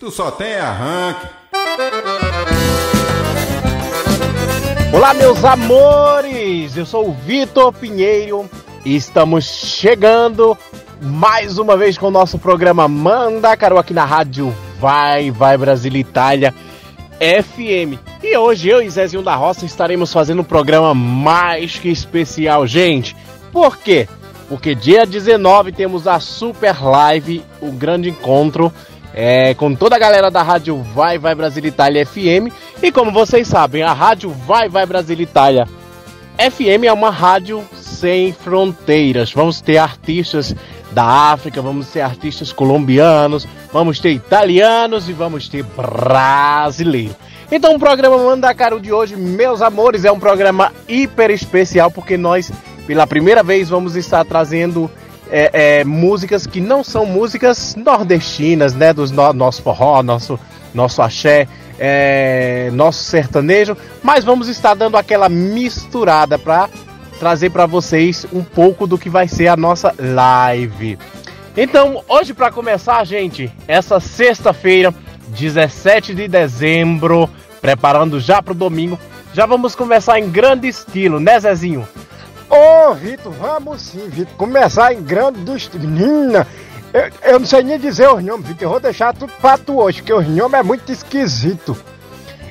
[0.00, 1.26] Tu só tem arranque.
[4.92, 6.76] Olá, meus amores!
[6.76, 8.48] Eu sou o Vitor Pinheiro
[8.84, 10.56] e estamos chegando
[11.02, 15.92] mais uma vez com o nosso programa Manda Caro aqui na rádio Vai, Vai Brasil
[15.96, 16.54] Itália
[17.18, 17.98] FM.
[18.22, 23.16] E hoje eu e Zezinho da Roça estaremos fazendo um programa mais que especial, gente.
[23.50, 24.08] Por quê?
[24.48, 28.72] Porque dia 19 temos a Super Live, o grande encontro
[29.14, 32.52] é, com toda a galera da Rádio Vai Vai Brasil Itália FM.
[32.82, 35.66] E como vocês sabem, a Rádio Vai Vai Brasil Itália
[36.38, 39.32] FM é uma rádio sem fronteiras.
[39.32, 40.54] Vamos ter artistas
[40.92, 47.16] da África, vamos ter artistas colombianos, vamos ter italianos e vamos ter brasileiros.
[47.50, 52.52] Então o programa Mandacaro de hoje, meus amores, é um programa hiper especial porque nós,
[52.86, 54.90] pela primeira vez, vamos estar trazendo
[55.30, 58.92] é, é, músicas que não são músicas nordestinas, né?
[58.92, 60.38] Dos no, nosso forró, nosso,
[60.74, 61.46] nosso axé,
[61.78, 66.68] é, nosso sertanejo, mas vamos estar dando aquela misturada para
[67.18, 70.98] trazer para vocês um pouco do que vai ser a nossa live.
[71.56, 74.94] Então, hoje para começar, gente, essa sexta-feira,
[75.28, 77.28] 17 de dezembro,
[77.60, 78.98] preparando já para o domingo,
[79.34, 81.86] já vamos começar em grande estilo, né, Zezinho?
[82.50, 84.34] Ô, Vitor, vamos sim, Vitor.
[84.36, 85.68] Começar em grande dos.
[85.68, 86.46] Menina,
[86.92, 88.62] eu, eu, não sei nem dizer os nomes, Vitor.
[88.62, 91.76] Eu vou deixar tudo pra tu hoje, porque os nomes é muito esquisito.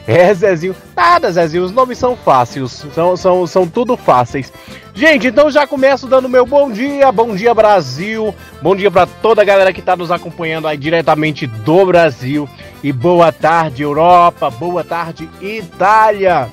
[0.08, 0.76] É, Zezinho.
[0.95, 1.66] Nada, Zezinho.
[1.66, 2.84] Os nomes são fáceis.
[2.94, 4.54] São, são, são tudo fáceis.
[4.94, 7.11] Gente, então já começo dando meu bom dia.
[7.11, 8.33] Bom dia, Brasil.
[8.61, 12.48] Bom dia para toda a galera que tá nos acompanhando aí diretamente do Brasil.
[12.82, 14.49] E boa tarde, Europa.
[14.49, 16.48] Boa tarde, Itália.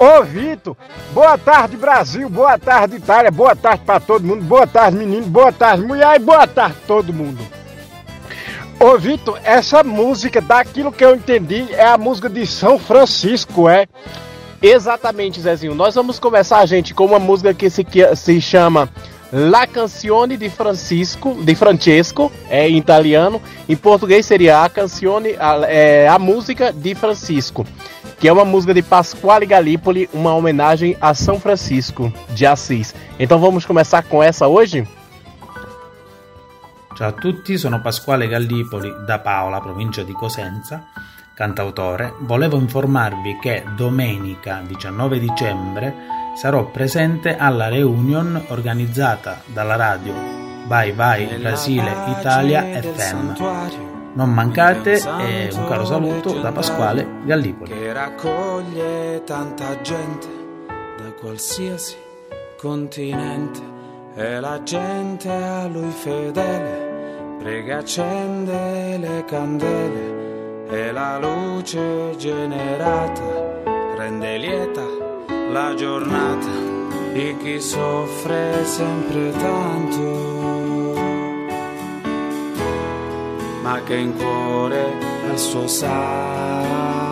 [0.00, 0.74] Ô Vitor,
[1.12, 5.52] boa tarde Brasil, boa tarde Itália, boa tarde para todo mundo, boa tarde menino, boa
[5.52, 7.46] tarde mulher e boa tarde todo mundo.
[8.80, 13.86] Ô Vitor, essa música, daquilo que eu entendi, é a música de São Francisco, é?
[14.62, 15.74] Exatamente, Zezinho.
[15.74, 18.88] Nós vamos começar, gente, com uma música que se, que se chama
[19.30, 23.38] La Canzone di Francisco, de Francesco, é em italiano.
[23.68, 27.66] Em português seria a canzone, a, é, a música de Francisco
[28.20, 32.94] que é uma música de Pasquale Gallipoli, uma homenagem a São Francisco de Assis.
[33.18, 34.86] Então vamos começar com essa hoje?
[36.94, 40.84] Ciao a tutti, sono Pasquale Gallipoli da Paola, provincia di Cosenza,
[41.34, 42.12] cantautore.
[42.20, 45.94] Volevo informarvi che domenica 19 dicembre
[46.36, 50.14] sarò presente alla reunion organizzata dalla radio
[50.66, 57.72] Vai Vai Brasile Italia FM non mancate e un caro saluto da Pasquale Gallipoli.
[57.72, 60.28] Che raccoglie tanta gente
[60.96, 61.96] da qualsiasi
[62.56, 63.78] continente.
[64.14, 70.18] E la gente a lui fedele prega accende le candele.
[70.68, 73.62] E la luce generata
[73.96, 74.82] rende lieta
[75.50, 76.48] la giornata
[77.12, 80.39] di chi soffre sempre tanto
[83.62, 84.92] ma che in cuore
[85.30, 87.08] il suo santo.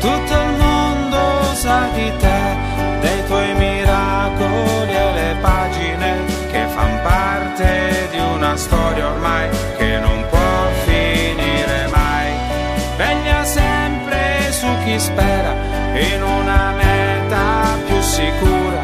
[0.00, 2.56] Tutto il mondo sa di te,
[3.00, 10.24] dei tuoi miracoli e le pagine che fanno parte di una storia ormai che non
[10.28, 12.32] può finire mai.
[12.96, 15.54] Veglia sempre su chi spera
[15.94, 18.81] in una meta più sicura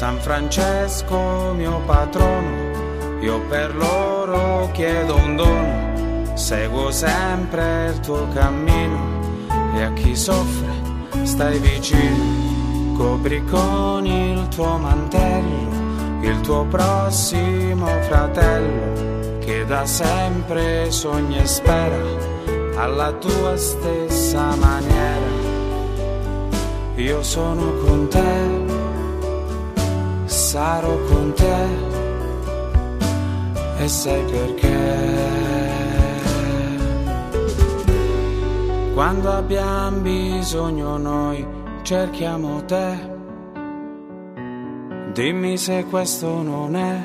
[0.00, 9.20] San Francesco mio patrono, io per loro chiedo un dono, seguo sempre il tuo cammino
[9.74, 10.72] e a chi soffre
[11.24, 15.68] stai vicino, copri con il tuo mantello
[16.22, 21.98] il tuo prossimo fratello che da sempre sogna e spera
[22.76, 25.28] alla tua stessa maniera.
[26.94, 28.69] Io sono con te,
[30.30, 31.66] sarò con te
[33.78, 34.78] e sai perché.
[38.94, 41.46] Quando abbiamo bisogno noi
[41.82, 43.18] cerchiamo te.
[45.12, 47.02] Dimmi se questo non è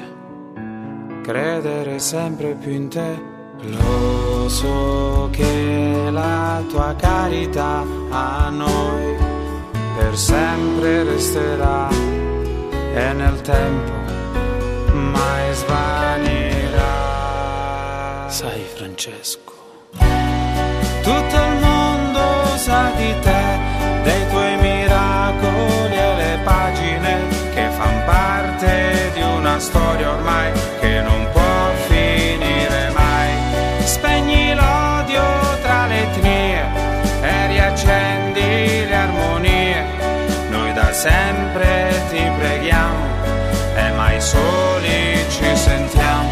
[1.24, 3.34] credere sempre più in te.
[3.62, 9.16] Lo so che la tua carità a noi
[9.98, 11.88] per sempre resterà
[12.96, 13.92] e nel tempo
[14.94, 16.94] mai svanirà.
[18.28, 19.54] Sai Francesco.
[21.02, 23.44] Tutto il mondo sa di te,
[24.04, 27.18] dei tuoi miracoli e le pagine
[27.54, 33.32] che fanno parte di una storia ormai che non può finire mai.
[33.84, 35.24] Spegni l'odio
[35.62, 36.64] tra le etnie
[37.22, 39.84] e riaccendi le armonie.
[40.50, 41.85] Noi da sempre
[44.26, 46.30] soli ci sentiamo,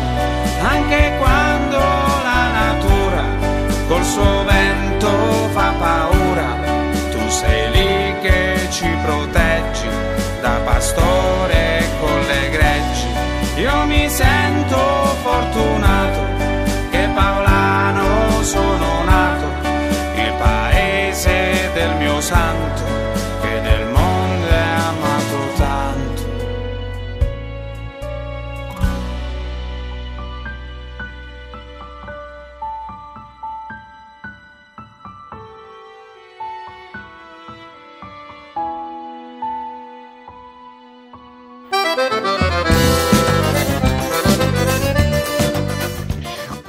[0.61, 3.23] anche quando la natura
[3.87, 5.09] col suo vento
[5.53, 6.49] fa paura.
[7.11, 7.72] Tu sei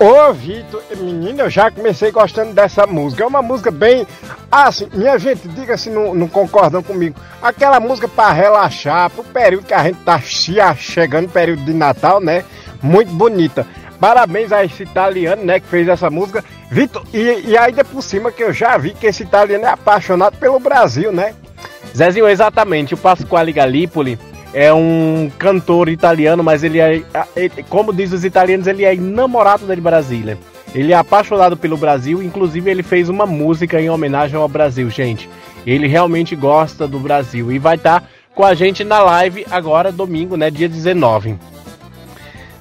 [0.04, 3.24] Ô, Vitor, menino, eu já comecei gostando dessa música.
[3.24, 4.06] É uma música bem.
[4.52, 7.18] Assim, minha gente, diga se não, não concordam comigo.
[7.40, 12.44] Aquela música para relaxar, pro período que a gente tá chegando, período de Natal, né?
[12.82, 13.66] Muito bonita.
[13.98, 16.44] Parabéns a esse italiano, né, que fez essa música.
[16.70, 20.36] Vitor, e, e ainda por cima que eu já vi que esse italiano é apaixonado
[20.36, 21.34] pelo Brasil, né?
[21.96, 22.92] Zezinho, exatamente.
[22.92, 24.18] O Pasquale Gallipoli
[24.54, 27.02] é um cantor italiano, mas ele é,
[27.36, 30.38] ele- como diz os italianos, ele é enamorado de Brasília.
[30.74, 35.28] Ele é apaixonado pelo Brasil, inclusive ele fez uma música em homenagem ao Brasil, gente.
[35.66, 40.36] Ele realmente gosta do Brasil e vai estar com a gente na live agora, domingo,
[40.36, 41.36] né, dia 19.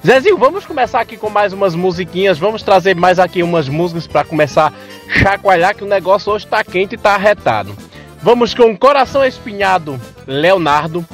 [0.06, 2.38] Zezinho, vamos começar aqui com mais umas musiquinhas.
[2.38, 6.62] Vamos trazer mais aqui umas músicas para começar a chacoalhar que o negócio hoje tá
[6.62, 7.74] quente e tá arretado.
[8.22, 11.04] Vamos com Coração Espinhado, Leonardo.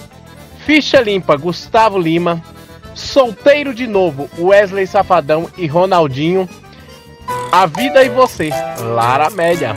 [0.70, 2.40] Ficha Limpa, Gustavo Lima.
[2.94, 6.48] Solteiro de Novo, Wesley Safadão e Ronaldinho.
[7.50, 9.74] A Vida e Você, Lara Média.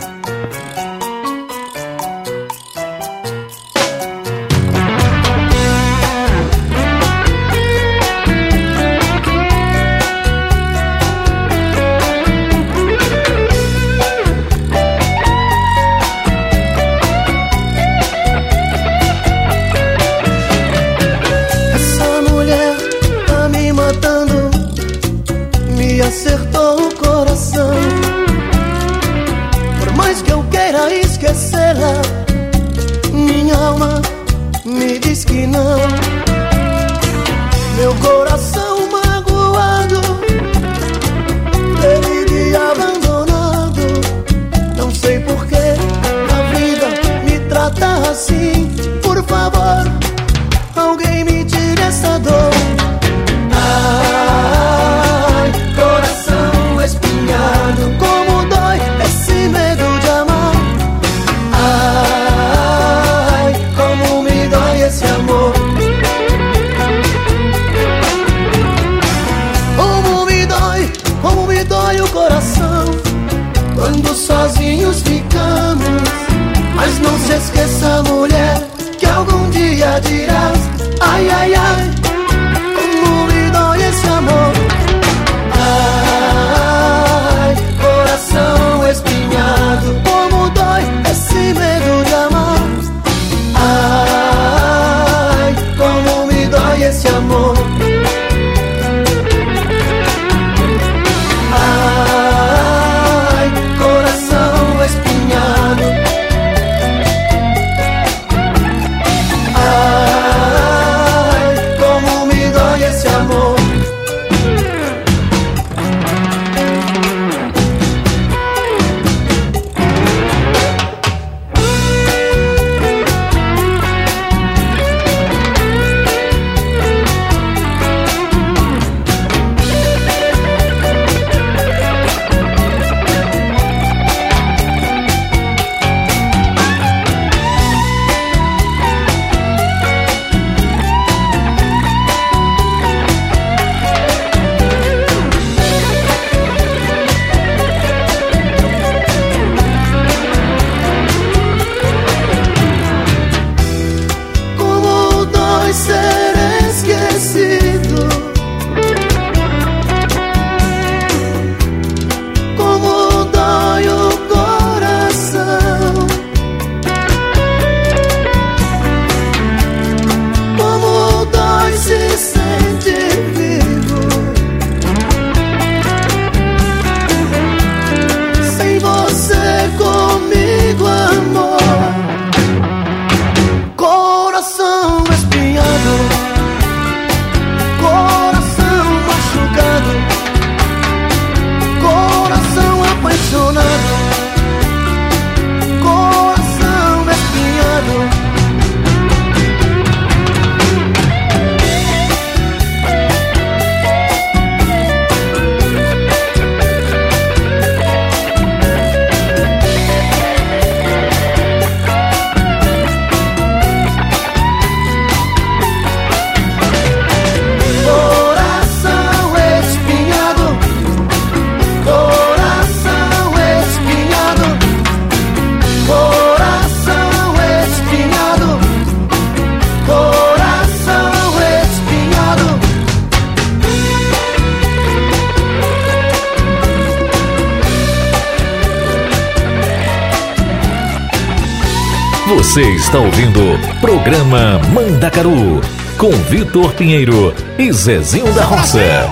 [242.54, 243.40] Você está ouvindo
[243.82, 245.60] programa Mandacaru
[245.98, 249.10] com Vitor Pinheiro e Zezinho da Roça.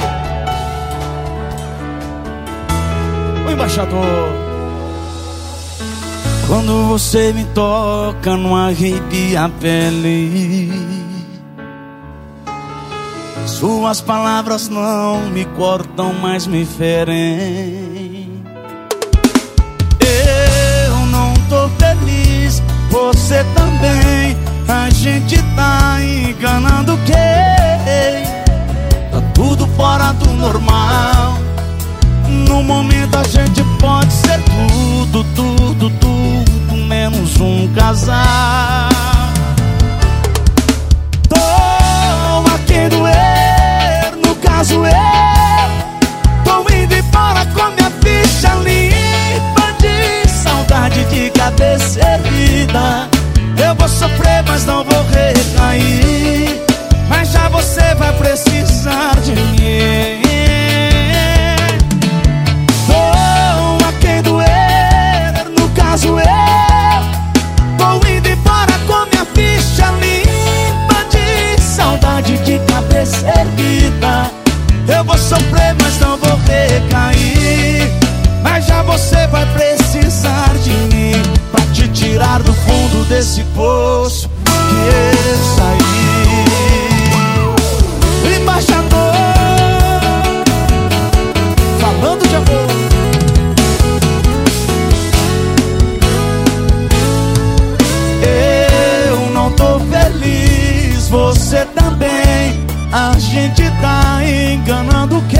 [3.44, 4.30] O embaixador.
[6.48, 10.72] Quando você me toca, não arrepia a pele.
[13.48, 17.81] Suas palavras não me cortam, mas me ferem.
[23.56, 24.38] Também.
[24.68, 28.24] A gente tá enganando quem?
[29.12, 31.38] Tá tudo fora do normal.
[32.48, 38.90] No momento a gente pode ser tudo, tudo, tudo, menos um casal.
[41.28, 45.62] Tô a quem doer, no caso eu.
[46.46, 53.11] Tô indo embora com minha ficha limpa de saudade de cabeça erguida.
[53.63, 56.62] Eu vou sofrer, mas não vou recair.
[57.08, 60.22] Mas já você vai precisar de mim.
[62.88, 67.01] Tô a quem doer, no caso eu.
[67.77, 74.32] Vou indo embora com minha ficha limpa de saudade de cabeça erguida.
[74.88, 77.91] Eu vou sofrer, mas não vou recair.
[78.41, 79.81] Mas já você vai precisar
[83.22, 85.86] desse poço que eu saí.
[88.36, 89.13] Embaixador,
[91.80, 92.68] falando de amor.
[99.06, 102.66] Eu não tô feliz, você também.
[102.92, 105.40] A gente tá enganando quem?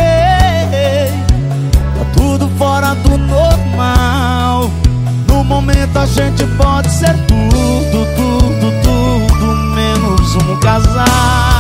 [1.98, 4.70] Tá tudo fora do normal.
[5.28, 7.51] No momento a gente pode ser tudo,
[10.52, 11.51] um casal.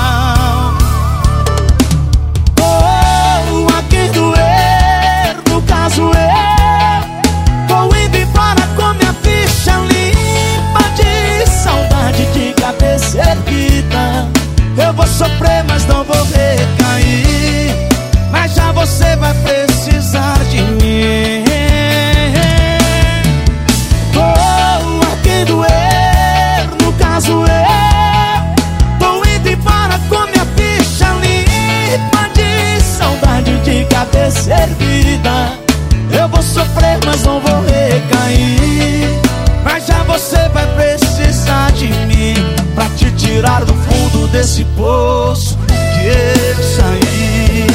[44.42, 47.68] Desse poço que eu saí.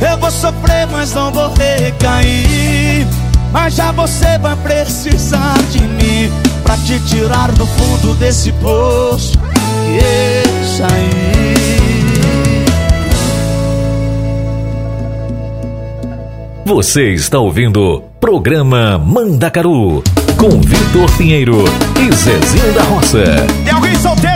[0.00, 3.04] Eu vou sofrer, mas não vou recair.
[3.50, 6.30] Mas já você vai precisar de mim
[6.62, 11.26] pra te tirar do fundo desse poço que eu saí.
[16.64, 20.04] Você está ouvindo programa Mandacaru
[20.36, 21.64] com Vitor Pinheiro
[21.98, 23.24] e Zezinho da Roça.
[23.64, 24.35] Tem alguém solteiro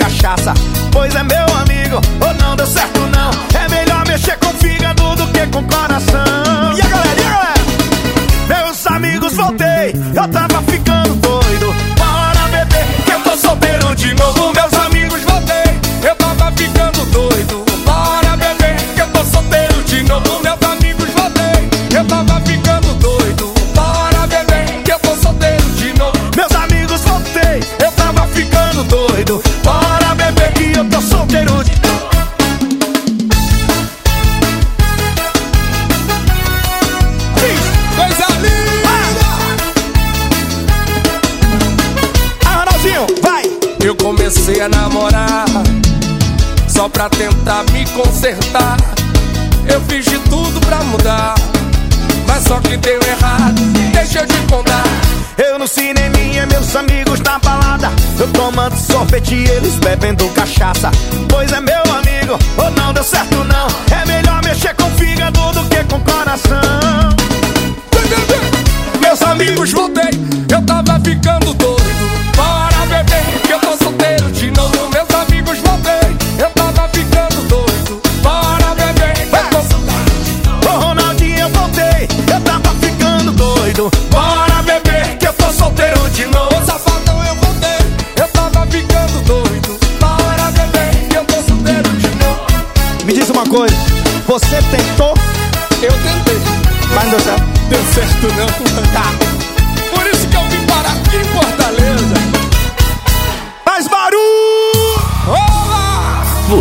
[0.00, 0.54] cachaça.
[0.90, 1.49] Pois é meu
[48.38, 48.69] me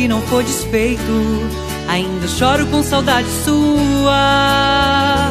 [0.00, 1.02] Que não foi desfeito.
[1.86, 5.30] Ainda choro com saudade sua.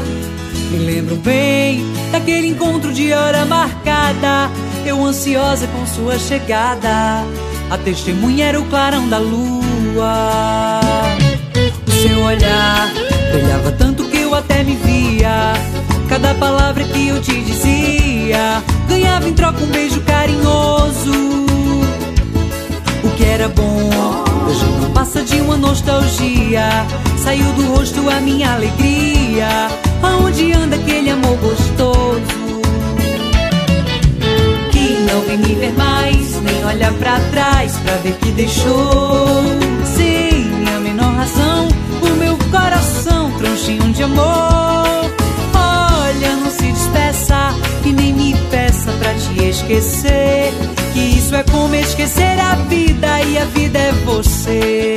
[0.69, 4.51] Me lembro bem daquele encontro de hora marcada.
[4.85, 7.25] Eu ansiosa com sua chegada.
[7.71, 10.79] A testemunha era o clarão da lua.
[11.87, 12.91] O seu olhar
[13.31, 15.53] brilhava tanto que eu até me via.
[16.07, 21.11] Cada palavra que eu te dizia ganhava em troca um beijo carinhoso.
[23.03, 26.69] O que era bom hoje não passa de uma nostalgia.
[27.23, 29.67] Saiu do rosto a minha alegria.
[30.01, 32.39] Aonde anda aquele amor gostoso?
[34.71, 39.43] que não vem me ver mais, nem olha pra trás pra ver que deixou.
[39.95, 41.67] Sem a menor razão,
[42.01, 45.09] o meu coração tronchinho de amor.
[45.53, 47.53] Olha, não se despeça
[47.85, 50.53] e nem me peça pra te esquecer.
[50.93, 52.38] Que isso é como esquecer
[53.69, 54.88] vida é você.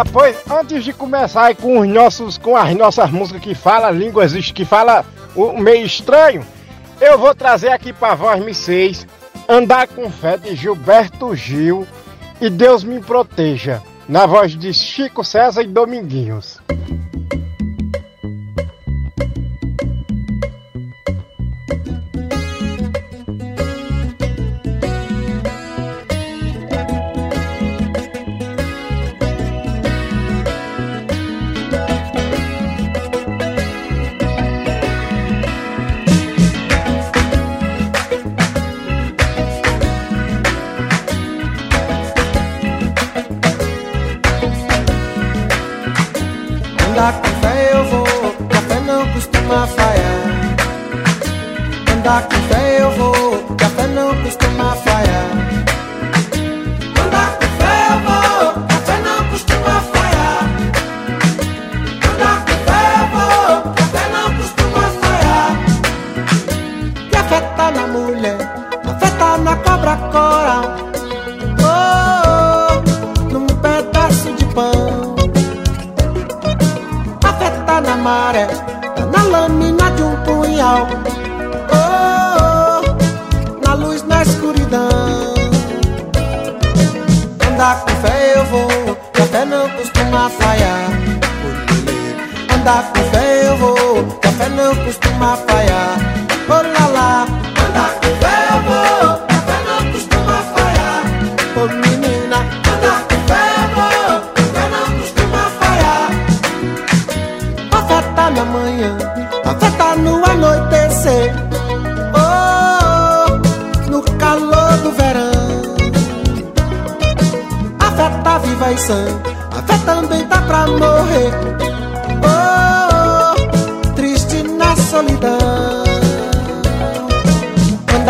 [0.00, 3.54] Ô Vita, pois, antes de começar aí com os nossos, com as nossas músicas que
[3.54, 6.46] fala línguas, que fala o meio estranho,
[7.00, 9.06] eu vou trazer aqui pra voz me seis,
[9.48, 11.86] Andar com Fé de Gilberto Gil
[12.40, 16.59] e Deus me proteja, na voz de Chico César e Dominguinhos.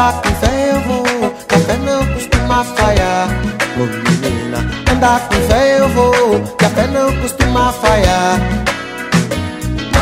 [0.00, 3.28] Andar com fé eu vou, que a fé não costuma falhar.
[3.76, 4.58] Oh menina,
[4.90, 8.40] andar com fé eu vou, que a fé não costuma falhar.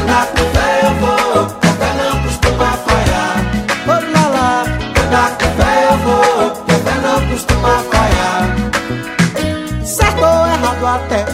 [0.01, 3.39] Andar com fé eu vou, que a não costuma falhar.
[3.89, 4.63] Oh lá lá,
[5.05, 9.85] andar com fé eu vou, que a fé não costuma falhar.
[9.85, 11.25] Certo ou errado até,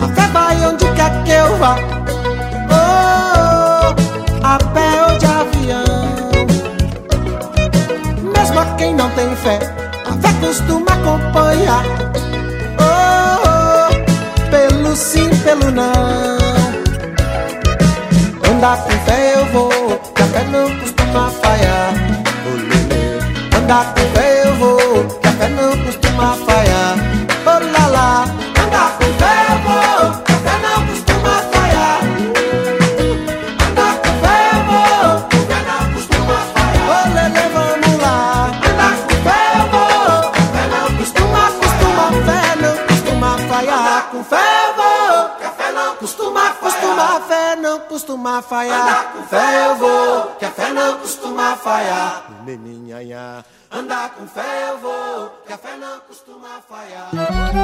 [0.00, 1.93] a fé vai onde quer que eu vá.
[11.74, 12.13] так
[57.14, 57.63] falhar.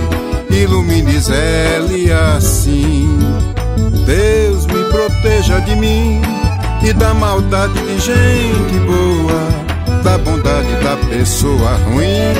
[0.63, 3.17] ilumine zele assim.
[4.05, 6.21] Deus me proteja de mim
[6.83, 12.33] e da maldade de gente boa, da bondade da pessoa ruim.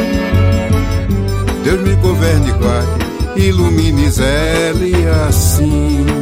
[1.64, 4.94] Deus me governe e guarde, ilumine zele
[5.28, 6.21] assim.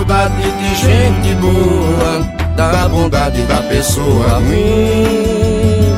[0.00, 2.20] E da maldade de gente boa,
[2.56, 5.94] da bondade da pessoa ruim.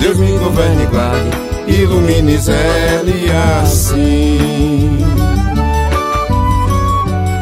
[0.00, 1.30] Deus me governe e guarde,
[1.66, 3.30] ilumine zele
[3.62, 5.04] assim.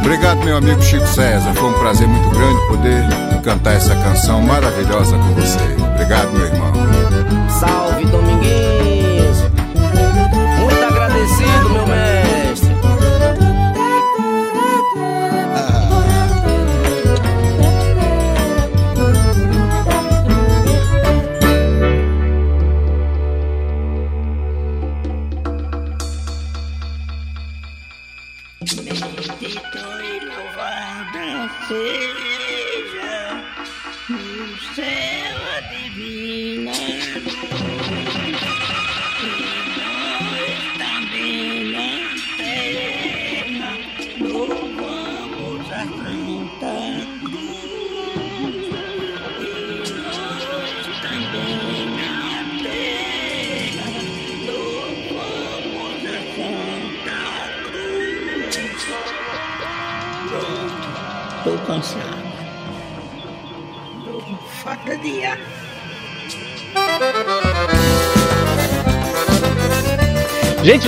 [0.01, 1.53] Obrigado, meu amigo Chico César.
[1.55, 3.05] Foi um prazer muito grande poder
[3.43, 5.59] cantar essa canção maravilhosa com você.
[5.95, 6.73] Obrigado, meu irmão.
[7.59, 8.24] Salve Dominguinhos!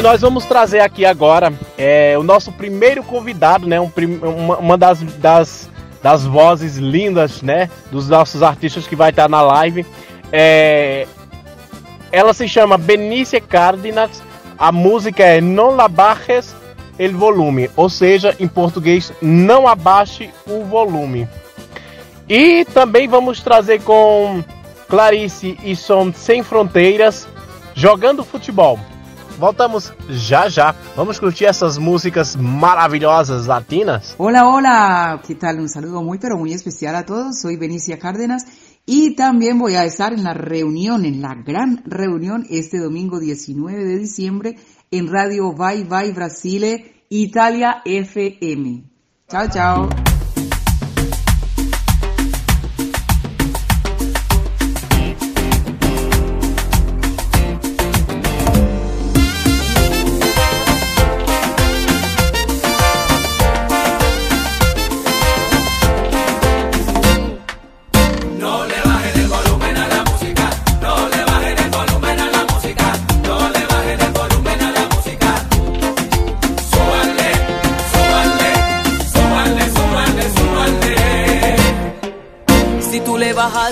[0.06, 3.80] Nós vamos trazer aqui agora é, o nosso primeiro convidado, né?
[3.80, 3.90] Um
[4.22, 5.68] uma uma das, das,
[6.00, 7.68] das vozes lindas, né?
[7.90, 9.84] Dos nossos artistas que vai estar na live.
[10.30, 11.08] É,
[12.12, 14.22] ela se chama Benícia Cárdenas.
[14.56, 16.54] A música é Não La Bajes
[17.00, 21.28] el Volume, ou seja, em português, não abaixe o volume.
[22.28, 24.42] E também vamos trazer com
[24.88, 27.28] Clarice e Som Sem Fronteiras,
[27.74, 28.78] jogando futebol.
[29.38, 30.74] Voltamos já já.
[30.96, 34.14] Vamos curtir essas músicas maravilhosas latinas?
[34.18, 35.60] Hola, hola, ¿qué tal?
[35.60, 37.40] Un saludo muy pero muy especial a todos.
[37.40, 38.44] Soy Benicia Cárdenas
[38.86, 43.84] y también voy a estar en la reunión, en la gran reunión este domingo 19
[43.84, 44.56] de diciembre
[44.90, 48.84] en Radio Vai Vai Brasile, Italia FM.
[49.28, 50.15] Chao, chao.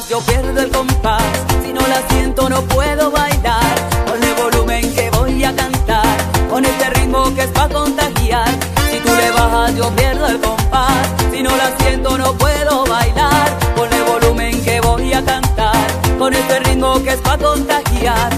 [0.08, 1.22] Yo pierdo el compás.
[1.62, 3.74] Si no la siento, no puedo bailar.
[4.06, 6.16] Ponle volumen que voy a cantar.
[6.50, 8.48] Con este ritmo que es pa' contagiar.
[8.90, 11.06] Si tú le bajas, yo pierdo el compás.
[11.30, 13.56] Si no la siento, no puedo bailar.
[13.76, 15.86] Ponle volumen que voy a cantar.
[16.18, 18.30] Con este ritmo que es pa' contagiar.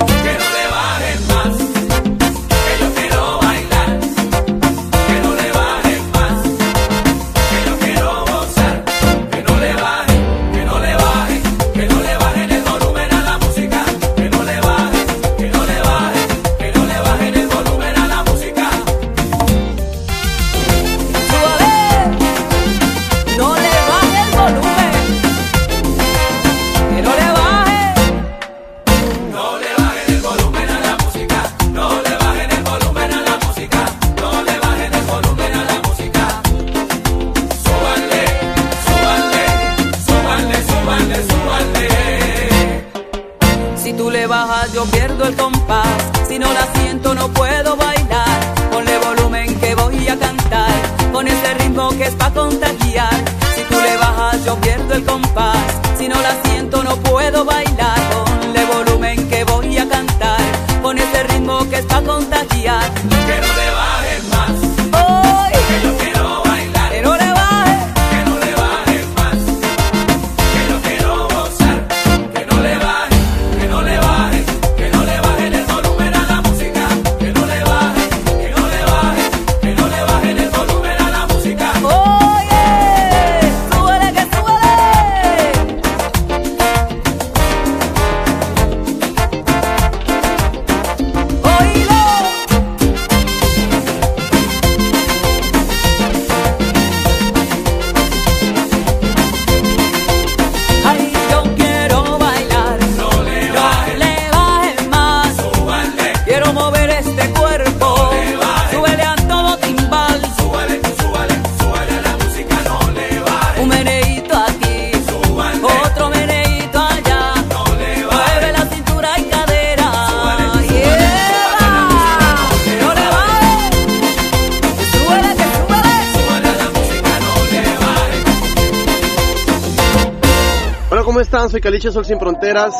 [131.86, 132.74] Caliche Sol Sin Fronteras.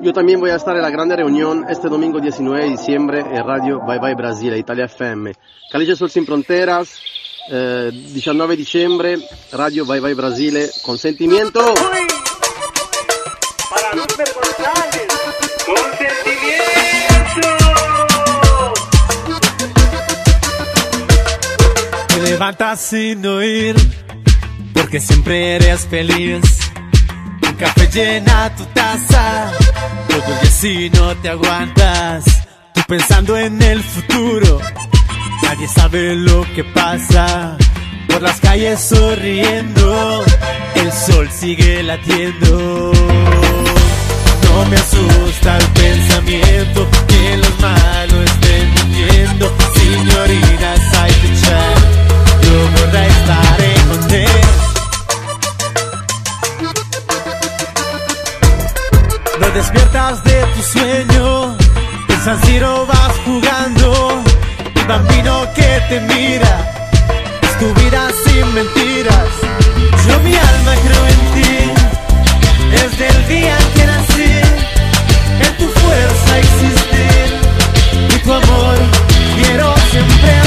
[0.00, 3.44] Yo también voy a estar en la grande reunión este domingo 19 de diciembre en
[3.44, 5.32] Radio Bye Bye Brasile, Italia FM.
[5.72, 7.00] Caliche Sol Sin Fronteras,
[7.50, 9.18] eh, 19 diciembre,
[9.50, 11.74] Radio Bye Bye Brasile, consentimiento.
[13.70, 15.08] Para Luzmer González,
[22.06, 23.74] Te levantas sin oír,
[24.72, 26.65] porque siempre eres feliz.
[27.58, 29.50] Café llena tu taza,
[30.08, 32.24] todo el día si no te aguantas.
[32.74, 34.60] Tú pensando en el futuro,
[35.42, 37.56] nadie sabe lo que pasa.
[38.08, 40.24] Por las calles sonriendo,
[40.74, 42.92] el sol sigue latiendo.
[44.42, 49.56] No me asusta el pensamiento que los malos estén mintiendo.
[49.74, 51.74] Señoritas, hay que echar,
[52.42, 54.55] yo vorrei estaré con
[59.56, 61.56] despiertas de tu sueño,
[62.08, 64.22] en San Siro vas jugando.
[64.74, 66.52] El bambino que te mira,
[67.42, 69.30] es tu vida sin mentiras.
[70.06, 71.54] Yo mi alma creo en ti,
[72.70, 74.32] desde el día que nací.
[75.46, 77.28] En tu fuerza existir
[78.14, 78.76] y tu amor
[79.36, 80.45] quiero siempre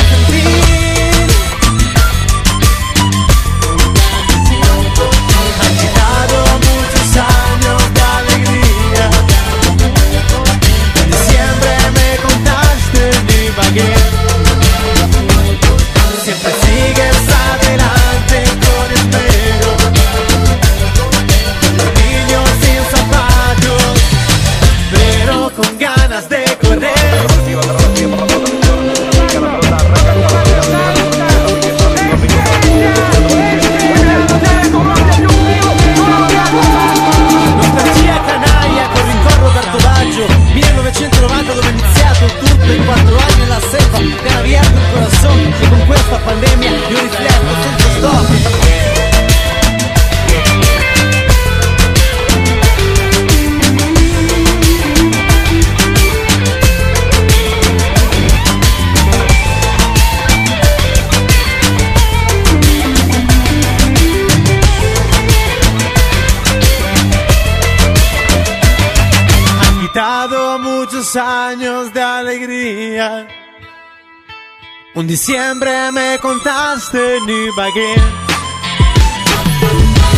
[75.00, 78.02] Un diciembre me contaste ni baguette.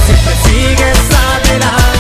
[0.07, 0.99] Siempre sigues
[1.36, 1.91] adelante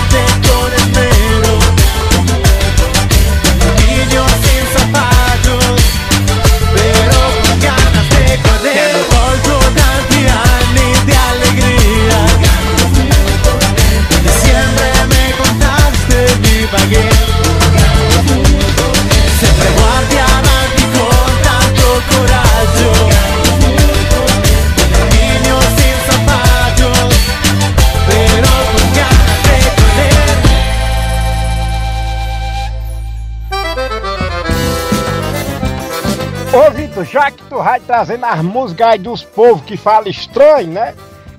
[37.21, 40.95] já que tu vai trazendo as músicas dos povos que falam estranho, né?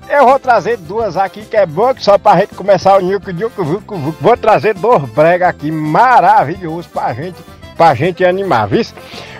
[0.09, 3.31] Eu vou trazer duas aqui que é boa, que só pra gente começar o Nhuco
[3.31, 4.17] Nhuco Vuco Vuco.
[4.21, 7.37] Vou trazer dois brega aqui maravilhosos pra gente,
[7.75, 8.81] pra gente animar, viu?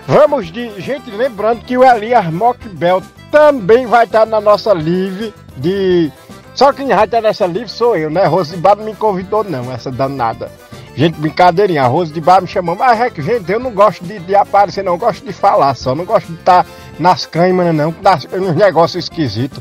[0.06, 0.80] Vamos de.
[0.80, 6.12] Gente, lembrando que o Elias Mockbel também vai estar na nossa live de.
[6.54, 8.24] Só quem vai estar nessa live sou eu, né?
[8.28, 10.50] Não me convidou, não, essa danada.
[10.96, 14.04] Gente, brincadeirinha, a Rose de Bar me chamou, mas é que, gente, eu não gosto
[14.04, 16.64] de, de aparecer, não, eu gosto de falar só, não gosto de estar
[17.00, 19.60] nas câmeras, não, nas, nos negócios esquisitos.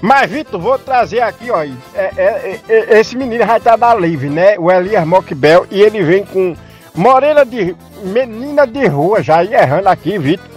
[0.00, 4.28] Mas, Vitor, vou trazer aqui, ó, é, é, é, esse menino vai estar na live,
[4.28, 4.58] né?
[4.58, 6.56] O Elias Mockbel, e ele vem com
[6.94, 10.50] Morena de menina de rua, já ia errando aqui, Vitor.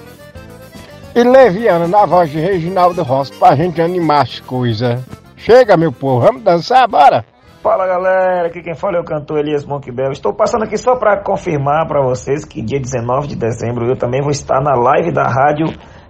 [1.13, 4.99] E Leviana na voz de Reginaldo Rossi pra gente animar as coisas.
[5.35, 7.25] Chega, meu povo, vamos dançar, bora!
[7.69, 10.11] Fala galera, aqui quem fala é o cantor Elias Monkbel.
[10.11, 14.23] Estou passando aqui só para confirmar para vocês que dia 19 de dezembro eu também
[14.23, 15.67] vou estar na live da rádio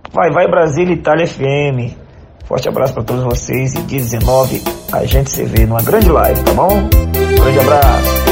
[0.10, 1.98] Vai Vai Brasil Itália FM.
[2.46, 6.42] Forte abraço para todos vocês e dia 19 a gente se vê numa grande live,
[6.46, 6.70] tá bom?
[7.44, 8.29] Grande abraço.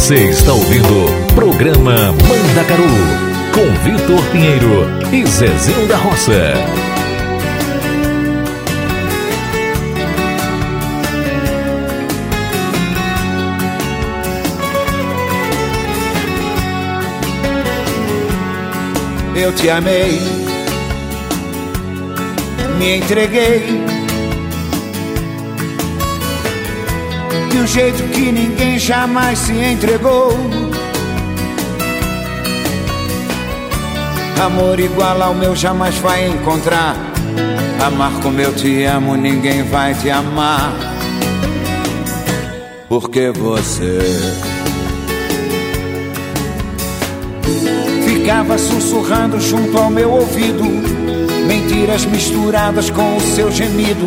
[0.00, 2.82] Você está ouvindo programa Mandacaru
[3.54, 6.54] com Vitor Pinheiro e Zezinho da Roça.
[19.36, 20.18] Eu te amei,
[22.78, 23.79] me entreguei
[27.50, 30.32] de um jeito que ninguém jamais se entregou.
[34.40, 36.96] Amor igual ao meu jamais vai encontrar.
[37.84, 40.72] Amar como eu te amo, ninguém vai te amar.
[42.88, 43.98] Porque você
[48.06, 50.64] ficava sussurrando junto ao meu ouvido,
[51.46, 54.06] mentiras misturadas com o seu gemido.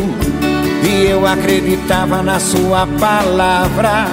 [0.86, 4.06] E eu acreditava na sua palavra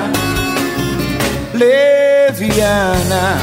[1.53, 3.39] leviana,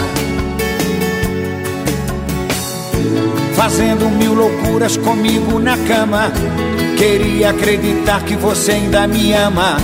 [3.56, 6.32] fazendo mil loucuras comigo na cama.
[6.98, 9.78] Queria acreditar que você ainda me ama,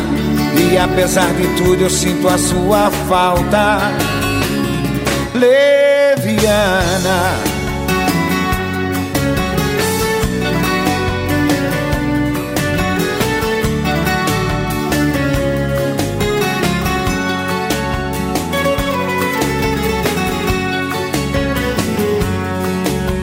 [0.57, 3.91] e apesar de tudo eu sinto a sua falta
[5.35, 7.52] leviana.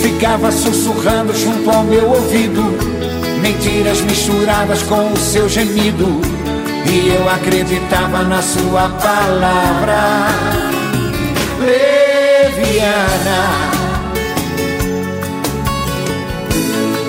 [0.00, 2.62] Ficava sussurrando junto ao meu ouvido.
[3.40, 6.20] Mentiras misturadas com o seu gemido.
[6.86, 10.28] E eu acreditava na sua palavra.
[11.62, 12.92] Leviana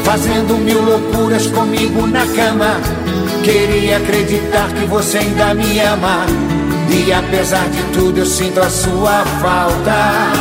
[0.04, 2.80] Fazendo mil loucuras comigo na cama
[3.44, 6.53] Queria acreditar que você ainda me ama
[6.90, 10.32] E apesar de tudo eu sinto a sua falta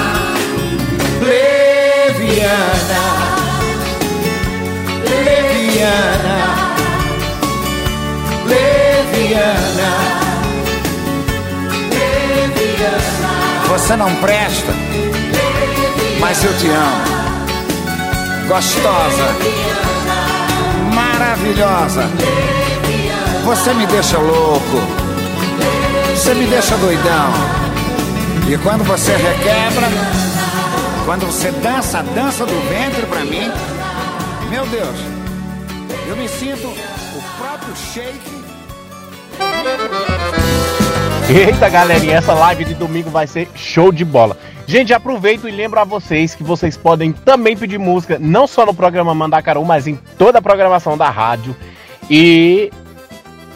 [1.20, 2.52] Leviana
[5.08, 6.38] Leviana
[8.46, 9.92] Leviana
[11.90, 13.28] Leviana
[13.68, 14.72] Você não presta
[16.22, 17.02] mas eu te amo.
[18.46, 19.26] Gostosa,
[20.94, 22.08] maravilhosa.
[23.44, 25.01] Você me deixa louco.
[26.22, 27.32] Você me deixa doidão.
[28.48, 29.88] E quando você requebra,
[31.04, 33.50] quando você dança a dança do ventre pra mim,
[34.48, 34.96] Meu Deus,
[36.06, 38.44] eu me sinto o próprio shake.
[41.28, 44.38] Eita, galerinha, essa live de domingo vai ser show de bola.
[44.64, 48.72] Gente, aproveito e lembro a vocês que vocês podem também pedir música, não só no
[48.72, 51.56] programa Mandacaru, mas em toda a programação da rádio.
[52.08, 52.70] E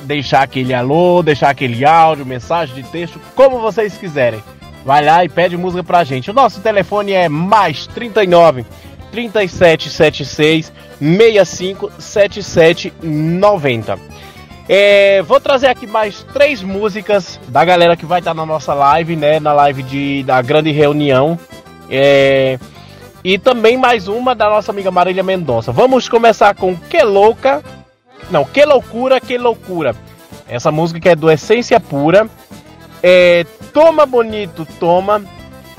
[0.06, 4.42] deixar aquele alô, deixar aquele áudio, mensagem de texto, como vocês quiserem.
[4.84, 6.30] Vai lá e pede música pra gente.
[6.30, 8.64] O nosso telefone é mais 39
[9.10, 13.98] 3776 65 77 90.
[14.68, 19.14] É, vou trazer aqui mais três músicas da galera que vai estar na nossa live,
[19.16, 19.38] né?
[19.38, 21.38] Na live de, da grande reunião.
[21.88, 22.58] É,
[23.22, 25.72] e também mais uma da nossa amiga Marília Mendonça.
[25.72, 27.62] Vamos começar com Que Louca.
[28.30, 29.94] Não, Que Loucura, Que Loucura.
[30.48, 32.28] Essa música que é do Essência Pura.
[33.02, 35.22] É, toma Bonito, Toma.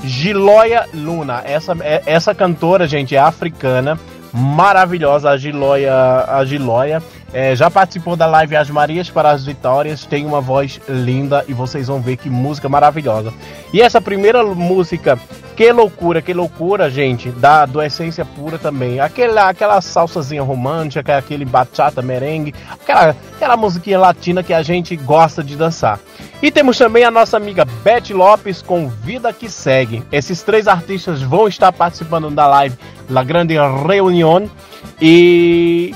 [0.03, 1.41] Giloia Luna.
[1.45, 3.99] Essa, é, essa cantora, gente, é africana.
[4.37, 5.93] Maravilhosa, a Giloia.
[6.27, 7.01] A Giloia.
[7.33, 11.53] É, já participou da live As Marias para as Vitórias, tem uma voz linda e
[11.53, 13.33] vocês vão ver que música maravilhosa.
[13.73, 15.19] E essa primeira música,
[15.55, 19.01] que loucura, que loucura, gente, da do Essência Pura também.
[19.01, 25.43] Aquela, aquela salsazinha romântica, aquele bachata, merengue, aquela, aquela musiquinha latina que a gente gosta
[25.43, 25.99] de dançar.
[26.41, 30.01] E temos também a nossa amiga Beth Lopes com Vida que Segue.
[30.11, 32.77] Esses três artistas vão estar participando da live
[33.09, 34.49] La Grande Reunião
[35.01, 35.93] e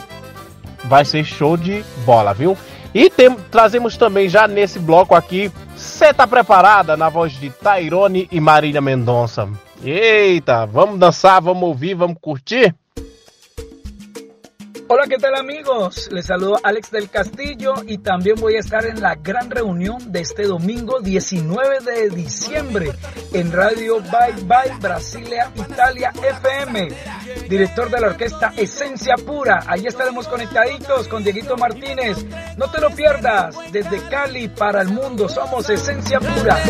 [0.86, 2.58] vai ser show de bola, viu?
[2.94, 8.28] E tem, trazemos também já nesse bloco aqui, você tá preparada na voz de Tairone
[8.32, 9.48] e Marília Mendonça?
[9.84, 12.76] Eita, vamos dançar, vamos ouvir, vamos curtir?
[14.94, 16.10] Hola, ¿qué tal amigos?
[16.12, 20.20] Les saludo Alex del Castillo y también voy a estar en la gran reunión de
[20.20, 22.92] este domingo 19 de diciembre
[23.32, 26.90] en Radio Bye Bye Brasilia Italia FM.
[27.48, 29.64] Director de la orquesta Esencia Pura.
[29.66, 32.26] Ahí estaremos conectaditos con Dieguito Martínez.
[32.58, 33.56] No te lo pierdas.
[33.72, 36.62] Desde Cali para el mundo somos Esencia Pura.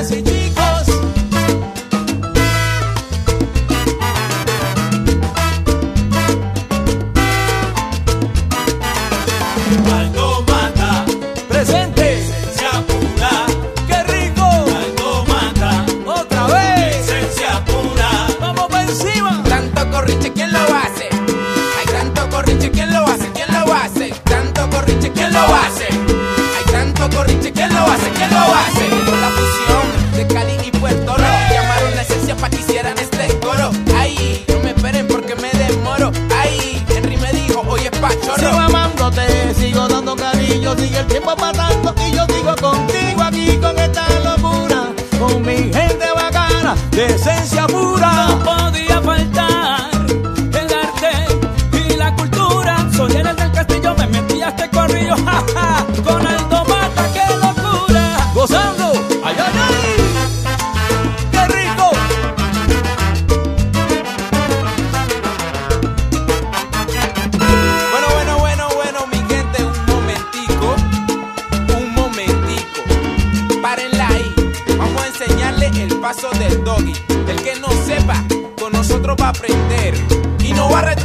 [28.21, 28.87] ¿Quién lo hace?
[28.87, 29.11] ¿Quién lo hace?
[29.11, 33.39] Con la fusión de Cali y Puerto Rico llamaron la esencia para que hicieran este
[33.39, 33.71] coro.
[33.95, 36.11] Ay, no me esperen porque me demoro.
[36.35, 38.37] Ay, Henry me dijo, oye, pachorro.
[38.37, 43.77] Sigo amándote, sigo dando cariño, sigue el tiempo pasando y yo sigo contigo aquí con
[43.79, 44.87] esta locura,
[45.19, 48.27] con mi gente bacana de esencia pura.
[48.27, 49.89] No podía faltar
[50.53, 52.87] el arte y la cultura.
[52.95, 56.10] Soy el del castillo, me metí a este corrillo, jaja, con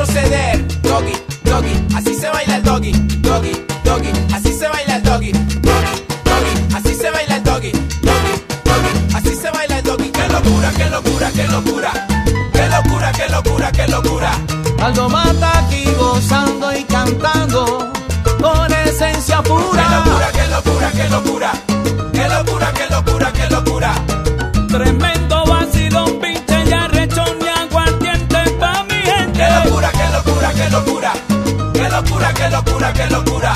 [0.07, 0.67] retroceder.
[0.83, 1.13] Doggy,
[1.45, 3.53] doggy, así se baila el doggy, doggy,
[3.85, 5.95] doggy, así se baila el doggy, doggy,
[6.25, 8.33] doggy, así se baila el doggy, doggy,
[8.65, 10.11] doggy, así se baila el doggy.
[10.11, 11.93] Qué locura, qué locura, qué locura,
[12.53, 14.31] qué locura, qué locura, qué locura.
[14.81, 17.93] Aldo Mata aquí gozando y cantando
[18.41, 19.83] con esencia pura.
[19.83, 21.53] Qué locura, qué locura, qué locura,
[22.13, 24.16] qué locura, qué locura, qué locura.
[32.17, 33.53] Locura, qué locura, qué locura.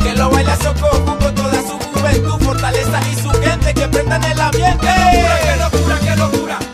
[0.00, 4.40] Que lo baila Sococo con toda su juventud, fortaleza y su gente que prendan el
[4.40, 4.86] ambiente.
[4.86, 6.71] Qué locura, qué locura, qué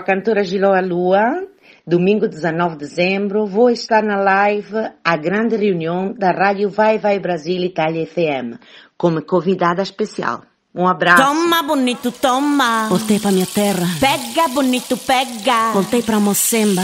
[0.00, 1.46] a cantora Giloa Lua.
[1.86, 7.18] Domingo 19 de dezembro vou estar na live A Grande Reunião da Rádio Vai Vai
[7.18, 8.58] Brasil Itália FM
[8.96, 10.42] como convidada especial.
[10.74, 11.22] Um abraço.
[11.22, 12.88] Toma, bonito, toma.
[12.88, 13.86] Voltei pra minha terra.
[13.98, 15.72] Pega, bonito, pega.
[15.72, 16.82] Voltei pra Mocemba.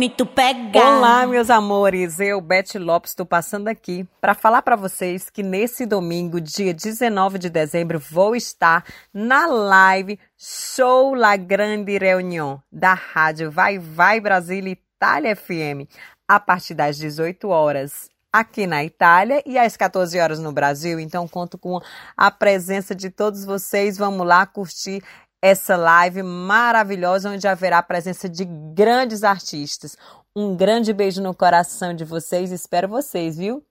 [0.00, 0.80] Bonito, pega.
[0.80, 2.18] Olá, meus amores.
[2.18, 7.38] Eu, Beth Lopes, estou passando aqui para falar para vocês que nesse domingo, dia 19
[7.38, 8.82] de dezembro, vou estar
[9.12, 15.84] na live Show La Grande Reunião da rádio Vai Vai Brasil Itália FM,
[16.26, 20.98] a partir das 18 horas aqui na Itália e às 14 horas no Brasil.
[20.98, 21.78] Então, conto com
[22.16, 23.98] a presença de todos vocês.
[23.98, 25.02] Vamos lá curtir
[25.42, 29.96] essa live maravilhosa, onde haverá a presença de grandes artistas.
[30.34, 32.52] Um grande beijo no coração de vocês.
[32.52, 33.64] Espero vocês, viu?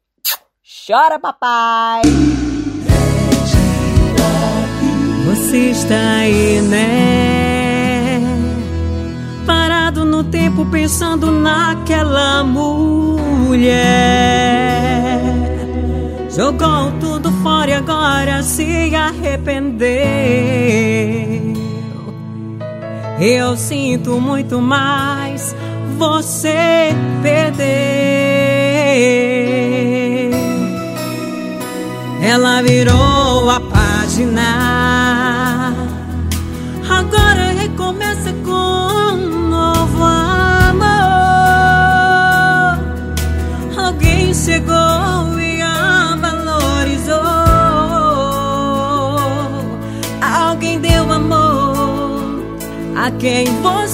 [0.87, 2.01] Chora, papai!
[5.25, 8.19] Você está aí, né?
[9.45, 13.79] Parado no tempo pensando naquela mulher.
[16.35, 19.89] Jogou tudo fora e agora se arrependeu.
[23.21, 25.53] Eu sinto muito mais,
[25.97, 27.67] você perdeu.
[32.21, 34.53] Ela virou a página.
[36.89, 39.38] Agora recomeça com
[53.39, 53.88] Alguém deu amor a quem quem você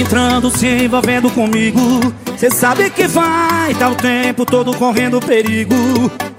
[0.00, 1.80] entrando, se envolvendo comigo.
[2.36, 5.74] Cê sabe que vai, tá o tempo todo correndo perigo.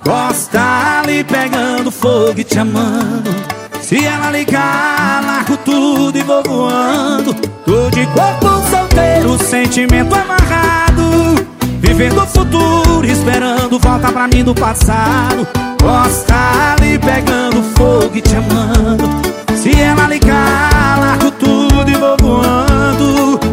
[0.03, 3.35] Gosta ali pegando fogo e te amando.
[3.81, 7.33] Se ela ligar, largo tudo e vou voando.
[7.33, 11.45] Tô de corpo solteiro, sentimento amarrado.
[11.79, 15.47] Vivendo o futuro, esperando volta pra mim do passado.
[15.81, 16.35] Gosta
[16.77, 19.09] ali pegando fogo e te amando.
[19.55, 23.48] Se ela ligar, largo tudo e vou voando.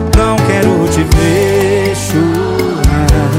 [0.67, 3.31] Quero te ver chorar.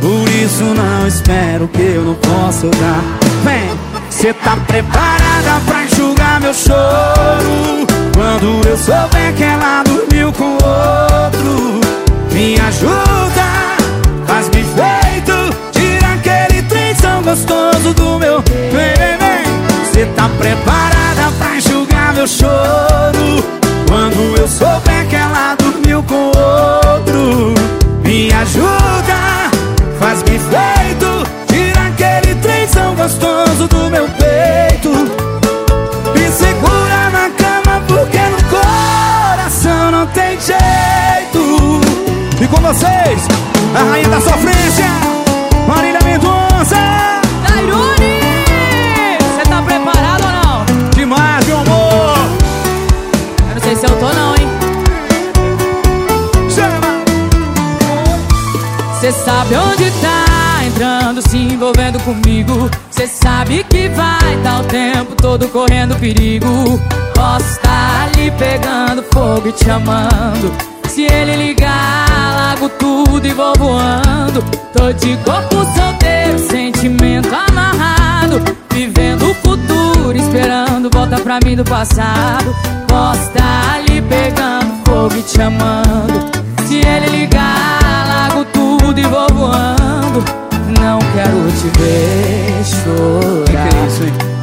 [0.00, 3.02] Por isso não espero que eu não posso dar.
[3.42, 3.70] Vem,
[4.08, 7.86] cê tá preparada pra enxugar meu choro?
[8.14, 11.80] Quando eu souber que ela dormiu com outro,
[12.32, 13.76] me ajuda,
[14.28, 18.40] faz-me feito, tira aquele trenzão gostoso do meu.
[18.46, 23.44] Vem, vem, vem, cê tá preparada pra enxugar meu choro?
[23.88, 25.65] Quando eu souber que ela dormiu
[26.02, 27.54] com outro,
[28.04, 29.50] me ajuda,
[29.98, 34.90] faz-me feito, tira aquele trenzão gostoso do meu peito.
[36.14, 41.80] Me segura na cama porque no coração não tem jeito.
[42.40, 43.26] E com vocês,
[43.74, 44.86] a rainha da sofrência,
[59.06, 62.68] Cê sabe onde tá entrando, se envolvendo comigo.
[62.90, 66.48] Cê sabe que vai tá o tempo todo correndo perigo.
[67.14, 70.52] Posso ali pegando fogo e te amando.
[70.88, 74.42] Se ele ligar, largo tudo e vou voando.
[74.72, 78.42] Tô de corpo solteiro, sentimento amarrado.
[78.72, 82.52] Vivendo o futuro, esperando volta pra mim do passado.
[82.88, 83.30] Posso
[83.72, 86.46] ali pegando fogo e te amando.
[86.66, 87.75] Se ele ligar,
[89.00, 90.24] e vou voando.
[90.80, 93.76] Não quero te ver chorar.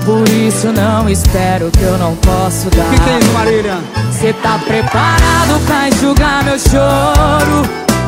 [0.05, 2.89] Por isso não espero que eu não posso dar.
[2.89, 3.77] Que que é isso, Marília?
[4.11, 7.63] Cê tá preparado pra enxugar meu choro?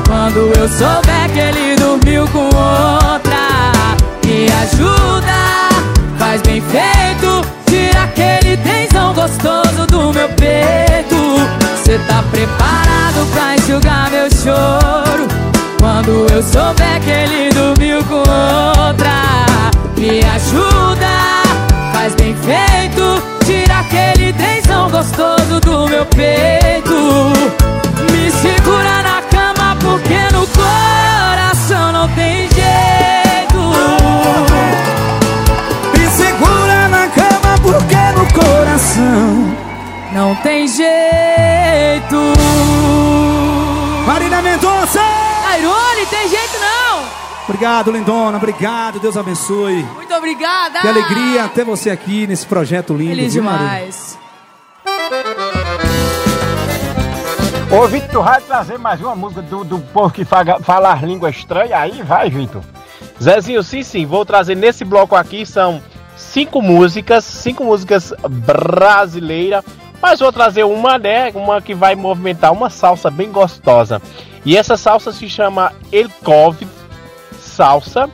[0.07, 3.71] Quando eu souber que ele dormiu com outra,
[4.25, 5.69] me ajuda,
[6.19, 11.15] faz bem feito, tira aquele tensão gostoso do meu peito.
[11.83, 15.44] Cê tá preparado pra enxugar meu choro?
[15.86, 19.11] Quando eu souber que ele dormiu com outra,
[19.95, 21.43] me ajuda,
[21.93, 27.31] faz bem feito, tira aquele tensão gostoso do meu peito.
[28.11, 33.61] Me segura na cama porque no coração não tem jeito.
[35.93, 39.55] Me segura na cama porque no coração
[40.13, 42.33] não tem jeito.
[44.07, 45.34] Marília Mendonça!
[45.55, 47.05] Cairoli, tem jeito não!
[47.45, 48.37] Obrigado, lindona.
[48.37, 48.99] Obrigado.
[48.99, 49.83] Deus abençoe.
[49.83, 50.81] Muito obrigada.
[50.81, 53.11] Que alegria ter você aqui nesse projeto lindo.
[53.11, 54.19] Feliz viu, demais.
[57.71, 61.01] Ô, Vitor, tu vai trazer mais uma música do, do povo que fala, fala as
[61.01, 62.01] línguas estranhas aí?
[62.01, 62.61] Vai, Vitor.
[63.23, 64.05] Zezinho, sim, sim.
[64.05, 65.81] Vou trazer nesse bloco aqui, são
[66.17, 69.63] cinco músicas, cinco músicas brasileiras.
[70.01, 71.31] Mas vou trazer uma, né?
[71.33, 74.01] Uma que vai movimentar uma salsa bem gostosa.
[74.45, 76.69] E essa salsa se chama El Covid
[77.39, 78.09] salsa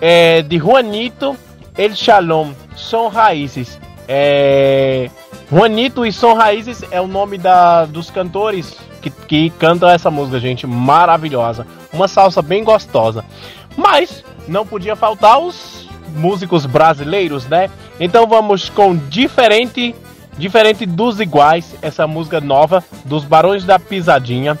[0.00, 1.36] é, de Juanito
[1.76, 2.52] El Shalom.
[2.76, 3.78] São raízes.
[4.06, 5.10] É,
[5.50, 10.38] Juanito e São Raízes é o nome da, dos cantores que, que cantam essa música,
[10.38, 10.66] gente.
[10.66, 11.66] Maravilhosa.
[11.92, 13.24] Uma salsa bem gostosa.
[13.76, 17.70] Mas não podia faltar os músicos brasileiros, né?
[17.98, 19.94] Então vamos com diferente,
[20.38, 24.58] diferente dos iguais, essa música nova dos Barões da Pisadinha.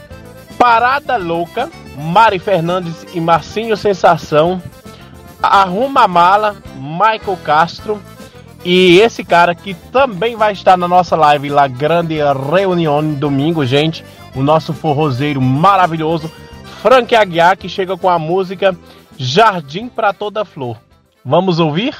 [0.58, 4.62] Parada Louca, Mari Fernandes e Marcinho Sensação,
[5.42, 8.00] Arruma a Mala, Michael Castro
[8.64, 12.16] e esse cara que também vai estar na nossa live lá, grande
[12.50, 14.02] reunião domingo, gente,
[14.34, 16.30] o nosso forrozeiro maravilhoso,
[16.80, 18.74] Frank Aguiar, que chega com a música
[19.18, 20.78] Jardim para Toda Flor.
[21.22, 21.94] Vamos ouvir?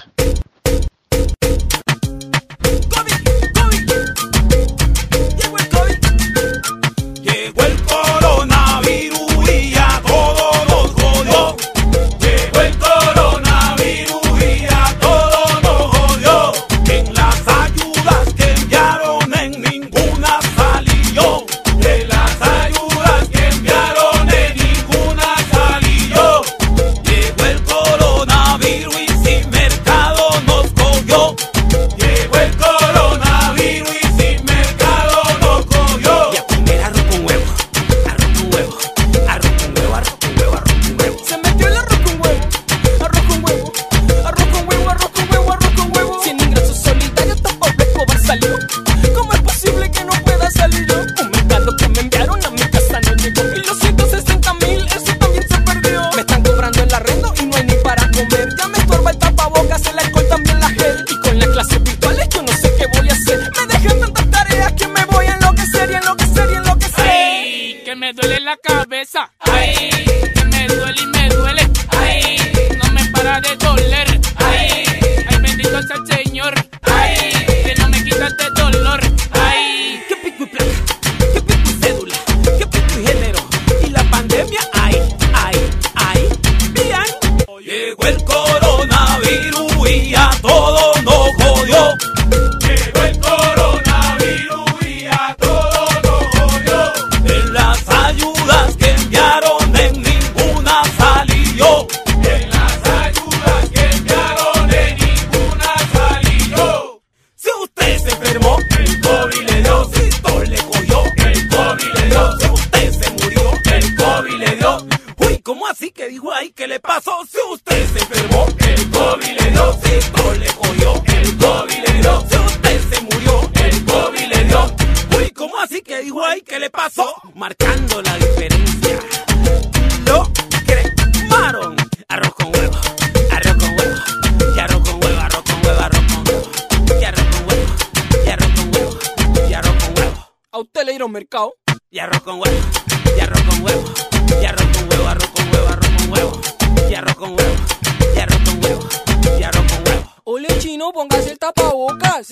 [151.17, 152.31] Así el tapabocas.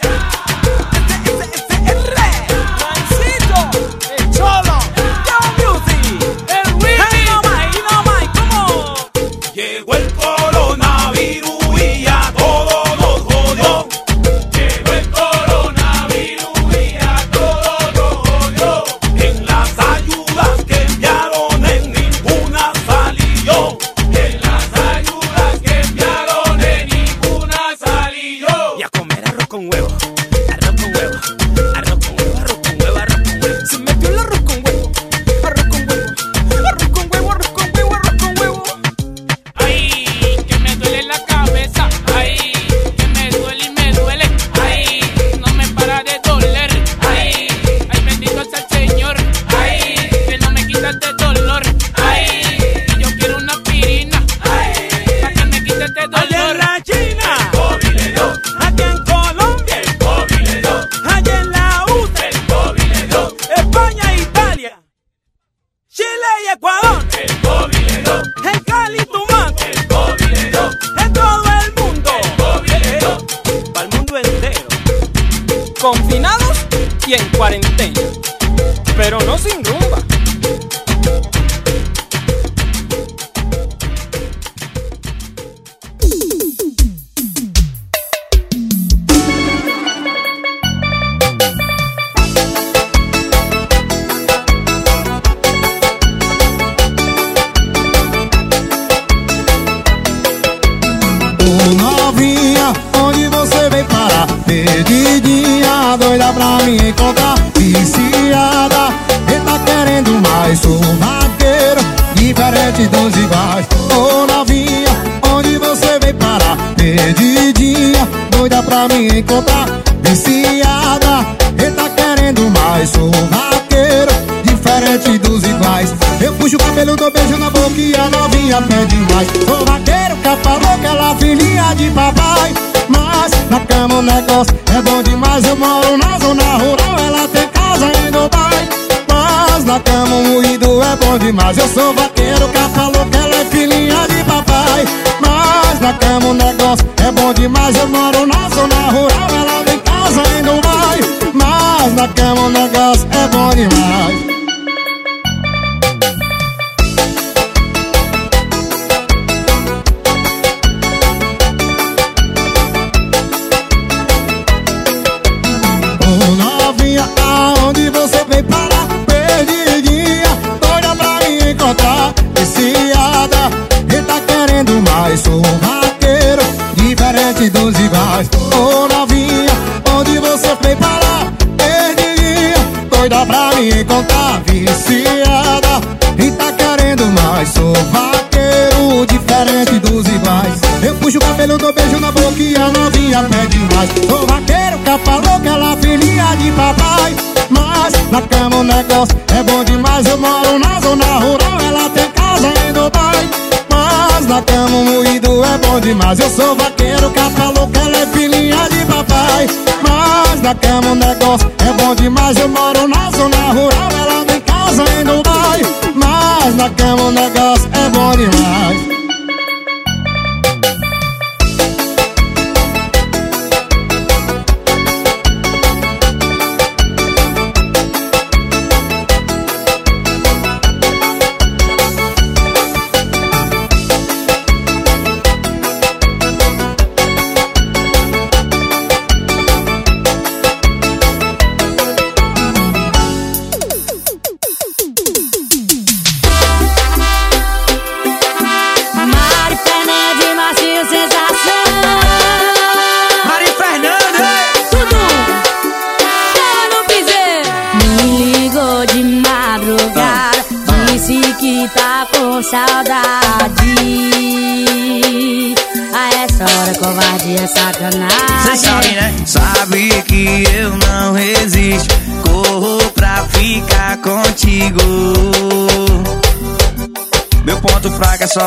[1.87, 2.05] El
[4.19, 4.82] El cholo.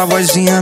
[0.05, 0.61] Vozinha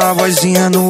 [0.00, 0.88] só vozinha no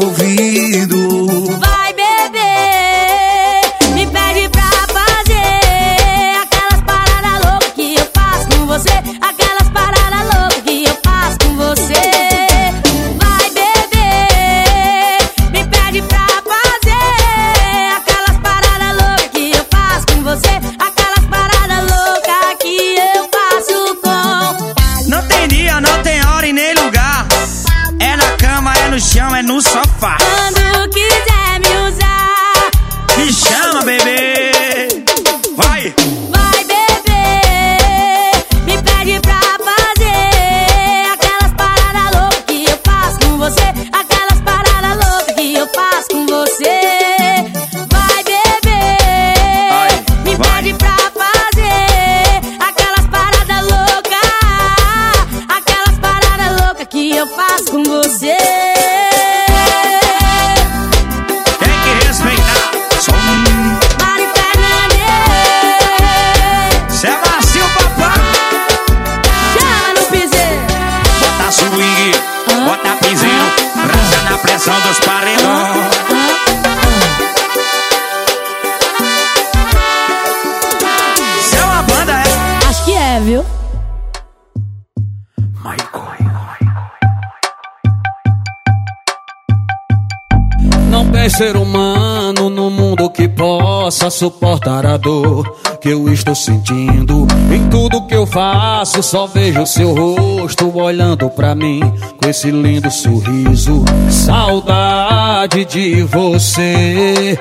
[96.40, 97.26] sentindo.
[97.52, 101.80] Em tudo que eu faço, só vejo seu rosto olhando pra mim
[102.16, 103.84] com esse lindo sorriso.
[104.08, 107.38] Saudade de você,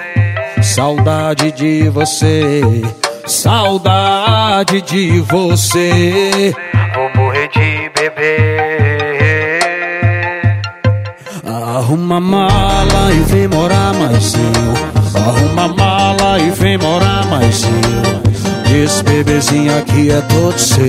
[0.62, 2.62] saudade de você,
[3.26, 6.54] saudade de você.
[6.94, 8.50] Vou morrer de beber.
[11.46, 15.22] Arruma mala e vem morar mais eu.
[15.22, 18.29] Arruma mala e vem morar mais eu.
[18.72, 20.86] Esse bebezinho aqui é todo seu.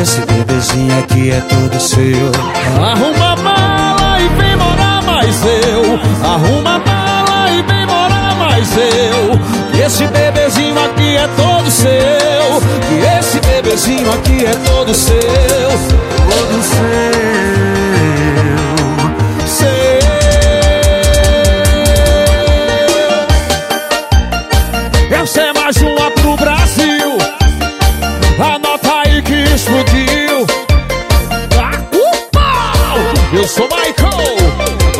[0.00, 2.32] Esse bebezinho aqui é todo seu.
[2.80, 5.98] Arruma mala e vem morar mais eu.
[6.24, 9.84] Arruma mala e vem morar mais eu.
[9.84, 11.90] Esse bebezinho aqui é todo seu.
[12.90, 15.18] E esse bebezinho aqui é todo seu.
[15.18, 17.32] Todo seu.
[25.22, 26.10] Essa é mais uma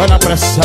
[0.03, 0.65] Vai na pressão.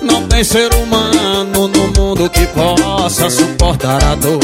[0.00, 4.38] Não tem ser humano no mundo que possa suportar a dor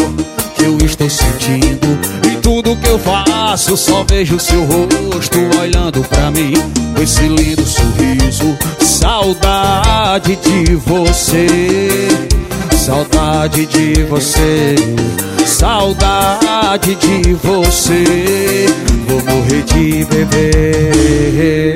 [0.56, 1.96] que eu estou sentindo.
[2.26, 6.54] E tudo que eu faço, só vejo seu rosto olhando pra mim
[6.92, 8.58] com esse lindo sorriso.
[8.80, 12.08] Saudade de você.
[12.76, 14.74] Saudade de você,
[15.46, 18.66] saudade de você.
[19.06, 21.72] Vou morrer de beber.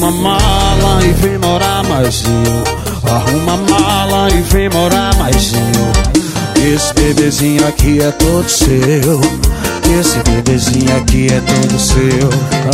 [0.00, 3.12] Arruma mala e vem morar mais eu.
[3.12, 6.72] Arruma mala e vem morar mais eu.
[6.72, 9.20] Esse bebezinho aqui é todo seu.
[9.98, 12.30] Esse bebezinho aqui é todo seu.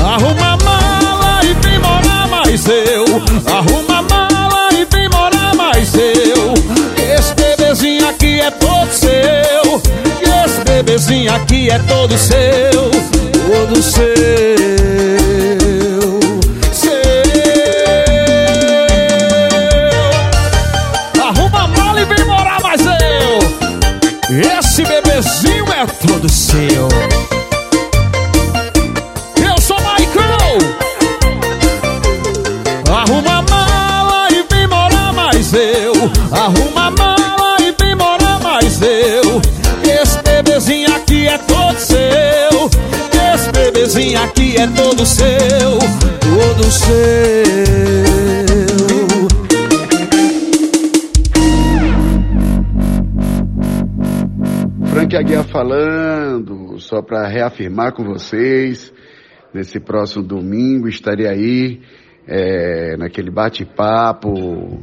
[0.07, 3.07] Arruma mala e vem morar mais eu.
[3.47, 6.53] Arruma mala e vem morar mais eu.
[7.17, 9.81] Esse bebezinho aqui é todo seu.
[10.45, 12.91] Esse bebezinho aqui é todo seu.
[13.47, 13.83] Todo.
[13.83, 15.64] Seu.
[24.37, 26.89] Esse bebezinho é todo seu.
[29.37, 30.59] Eu sou Michael.
[32.93, 35.93] Arruma mala e vem morar mais eu.
[36.33, 39.41] Arruma mala e vem morar mais eu.
[39.85, 42.69] Esse bebezinho aqui é todo seu.
[43.33, 45.79] Esse bebezinho aqui é todo seu.
[46.19, 47.64] Todo seu.
[55.43, 58.93] Falando, só para reafirmar com vocês,
[59.53, 61.81] nesse próximo domingo estarei aí,
[62.27, 64.83] é, naquele bate-papo,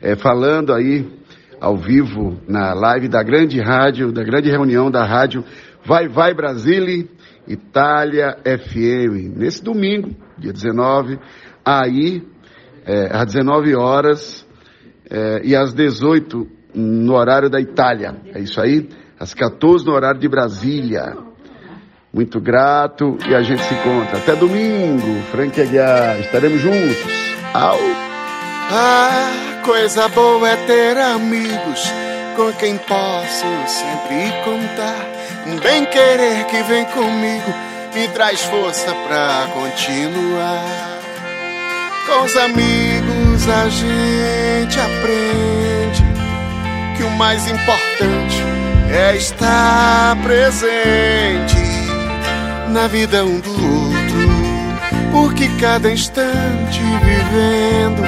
[0.00, 1.04] é, falando aí
[1.60, 5.44] ao vivo na live da grande rádio, da grande reunião da rádio
[5.84, 7.04] Vai Vai Brasília,
[7.46, 11.18] Itália FM, nesse domingo, dia 19,
[11.64, 12.22] aí,
[12.86, 14.46] é, às 19 horas
[15.10, 18.14] é, e às 18 no horário da Itália.
[18.34, 18.88] É isso aí?
[19.18, 21.16] Às 14 no horário de Brasília.
[22.12, 24.18] Muito grato e a gente se encontra.
[24.18, 26.20] Até domingo, Frank Aguiar.
[26.20, 26.96] Estaremos juntos.
[27.52, 27.78] Au!
[28.70, 31.92] Ah, coisa boa é ter amigos
[32.36, 35.06] com quem posso sempre contar.
[35.46, 37.52] Um bem querer que vem comigo
[37.94, 40.98] me traz força pra continuar.
[42.06, 46.04] Com os amigos a gente aprende
[46.96, 51.56] que o mais importante é estar presente
[52.68, 58.02] na vida um do outro, porque cada instante vivendo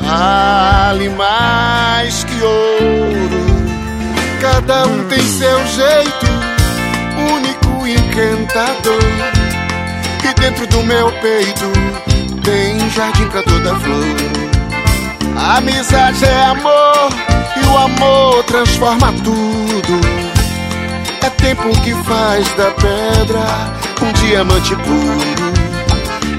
[0.00, 3.42] vale mais que ouro.
[4.40, 6.26] Cada um tem seu jeito
[7.32, 9.02] único encantador,
[10.24, 11.72] e dentro do meu peito
[12.42, 14.04] tem jardim pra toda flor.
[15.56, 17.31] Amizade é amor
[17.62, 20.00] e o amor transforma tudo.
[21.22, 25.52] É tempo que faz da pedra um diamante puro.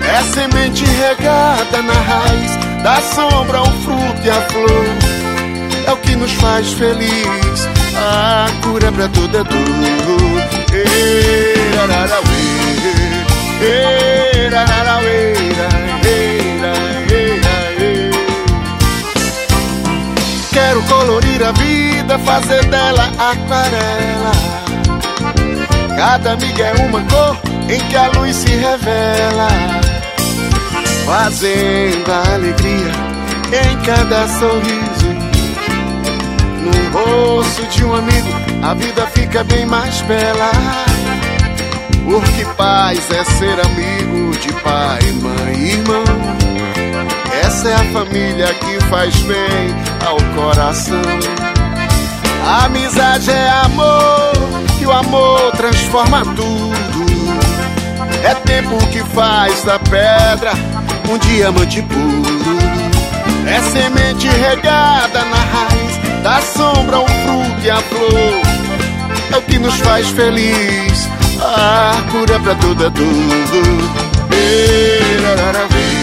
[0.05, 4.85] É semente regada na raiz, da sombra o fruto e a flor.
[5.87, 10.43] É o que nos faz feliz, a cura pra toda dor.
[10.73, 12.23] Ei, rararauê,
[13.61, 15.33] ei, rararauê,
[20.73, 24.31] Quero colorir a vida, fazer dela aquarela.
[25.95, 27.37] Cada amiga é uma cor
[27.69, 29.49] em que a luz se revela,
[31.05, 32.91] fazendo a alegria
[33.51, 35.13] em cada sorriso.
[36.63, 38.29] No rosto de um amigo,
[38.63, 40.51] a vida fica bem mais bela.
[42.03, 46.42] Porque paz é ser amigo de pai, mãe e irmão.
[47.41, 49.73] Essa é a família que faz bem
[50.05, 51.01] ao coração.
[52.45, 54.33] A amizade é amor,
[54.79, 56.73] e o amor transforma tudo.
[58.23, 60.51] É tempo que faz da pedra
[61.09, 62.57] um diamante puro.
[63.47, 68.41] É semente regada na raiz, da sombra o fruto e a flor.
[69.31, 71.09] É o que nos faz feliz,
[71.41, 73.03] a cura pra toda dor.
[74.31, 76.02] Ei,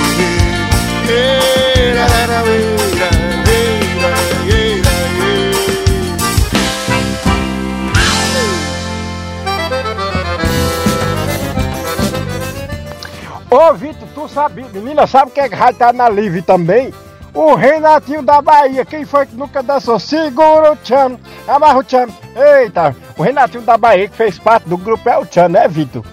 [13.50, 16.94] Ô, Vitor, tu sabe, menina, sabe quem é que vai estar na live também?
[17.34, 18.84] O Renatinho da Bahia.
[18.84, 19.98] Quem foi que nunca dançou?
[19.98, 21.18] Segura o tchan,
[21.48, 22.06] amarra o tchan.
[22.36, 26.04] Eita, o Renatinho da Bahia que fez parte do grupo é o tchan, né, Vitor?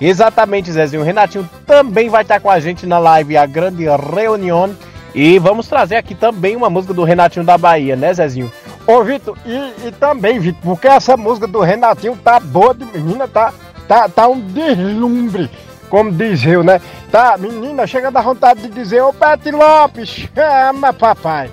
[0.00, 1.02] Exatamente, Zezinho.
[1.02, 4.74] O Renatinho também vai estar com a gente na live A Grande Reunião.
[5.14, 8.50] E vamos trazer aqui também uma música do Renatinho da Bahia, né, Zezinho?
[8.84, 13.28] Ô, Vitor, e, e também, Vitor, porque essa música do Renatinho tá boa de menina,
[13.28, 13.52] tá,
[13.86, 15.48] tá, tá um deslumbre,
[15.88, 16.80] como diz eu, né?
[17.12, 21.48] Tá, menina, chega da vontade de dizer, ô Pet Lopes, chama papai.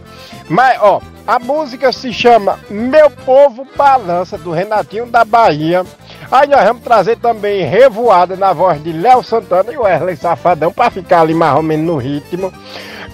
[0.49, 5.85] Mas, ó, a música se chama Meu Povo Balança, do Renatinho da Bahia.
[6.31, 10.89] Aí nós vamos trazer também Revoada na voz de Léo Santana e Wesley Safadão, pra
[10.89, 12.53] ficar ali mais ou menos no ritmo.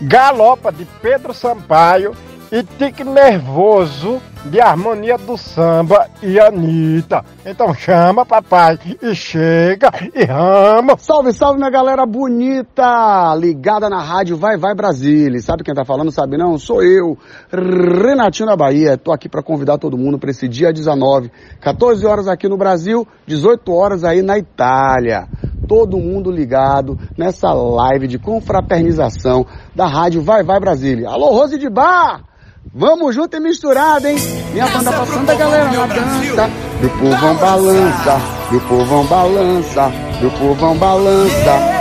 [0.02, 2.16] Galopa de Pedro Sampaio
[2.52, 7.24] e Tique Nervoso de Harmonia do Samba e Anitta.
[7.46, 10.96] Então chama, papai, e chega, e rama.
[10.98, 13.36] Salve, salve, minha galera bonita!
[13.36, 15.42] Ligada na rádio Vai Vai Brasília.
[15.42, 16.58] Sabe quem tá falando, sabe não?
[16.58, 17.18] Sou eu,
[17.52, 18.98] Renatinho da Bahia.
[18.98, 21.30] Tô aqui para convidar todo mundo para esse dia 19.
[21.60, 25.28] 14 horas aqui no Brasil, 18 horas aí na Itália.
[25.68, 29.46] Todo mundo ligado nessa live de confraternização
[29.76, 31.10] da rádio Vai Vai Brasília.
[31.10, 32.37] Alô, Rose de Bar!
[32.78, 34.18] Vamos junto e misturado, hein?
[34.54, 36.48] Minha banda passando a galera na dança.
[36.80, 38.22] Meu povão balança,
[38.52, 39.92] meu povão balança,
[40.22, 41.77] meu povão balança.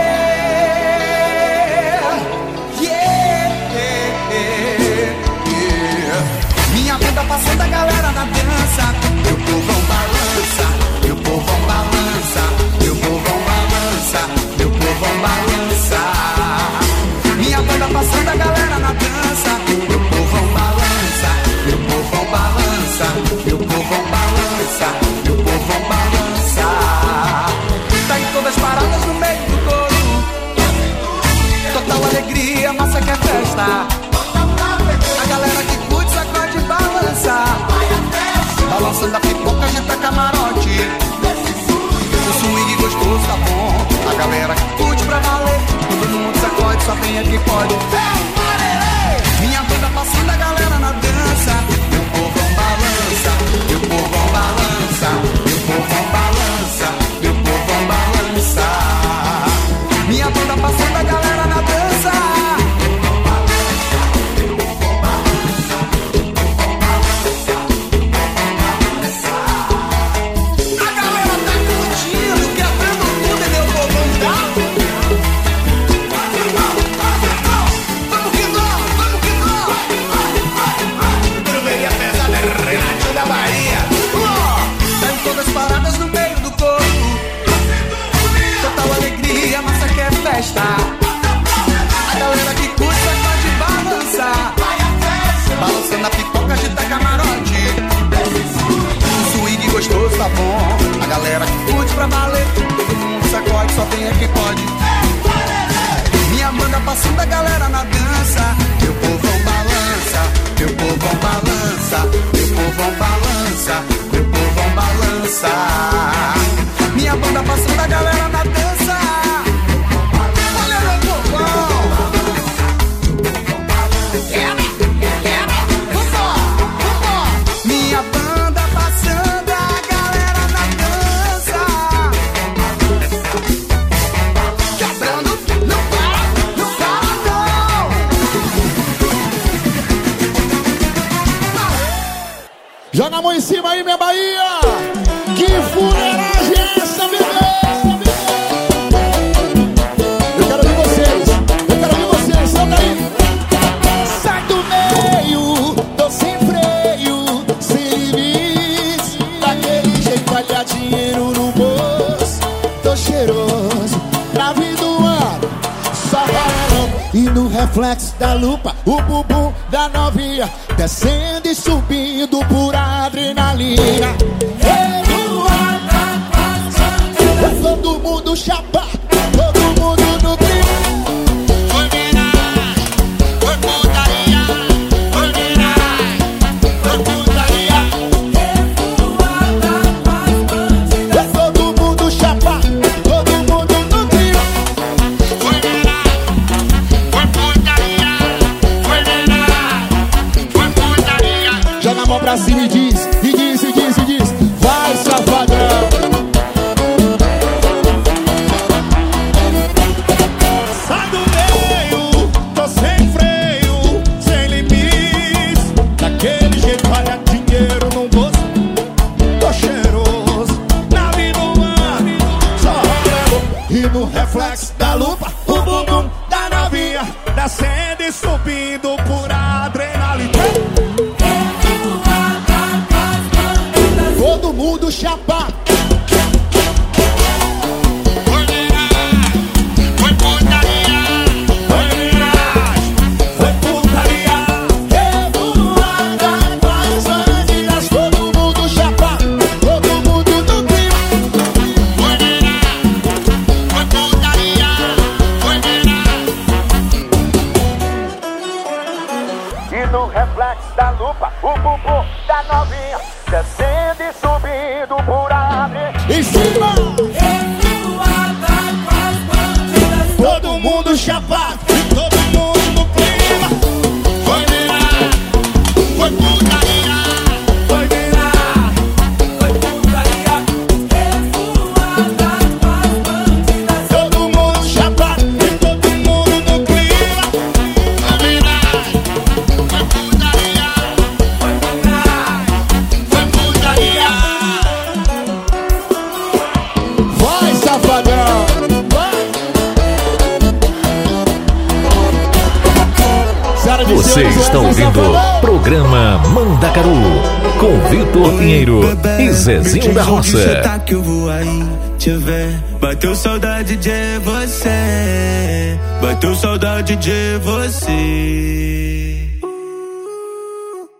[316.87, 317.89] saudade de você.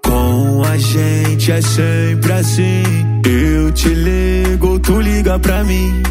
[0.03, 2.83] Com a gente é sempre assim.
[3.25, 6.06] Eu te ligo, tu liga pra mim.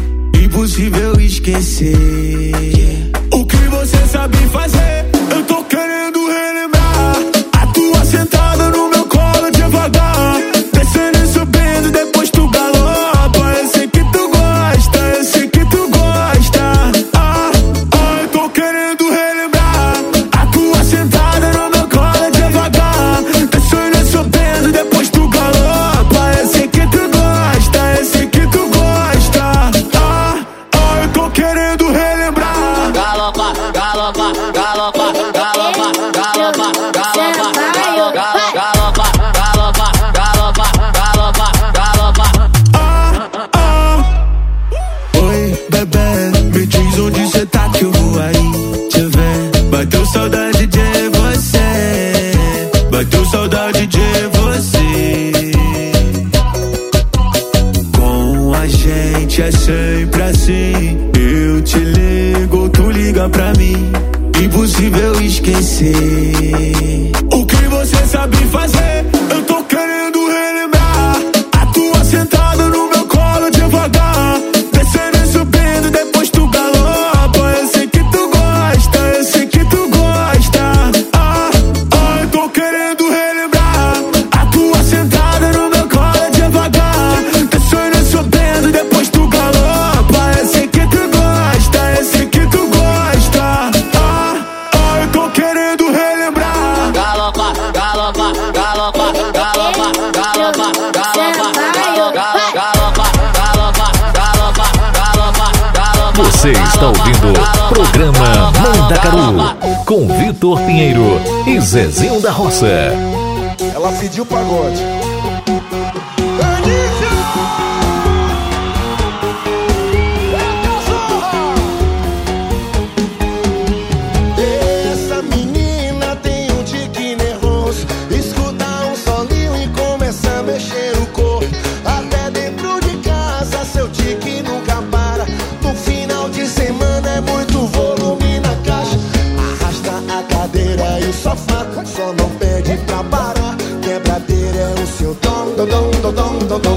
[141.13, 143.55] sofá, só não pede pra parar.
[143.81, 145.65] Quebradeira é o seu dom, dom,
[146.01, 146.76] dom, dom, dom, dom.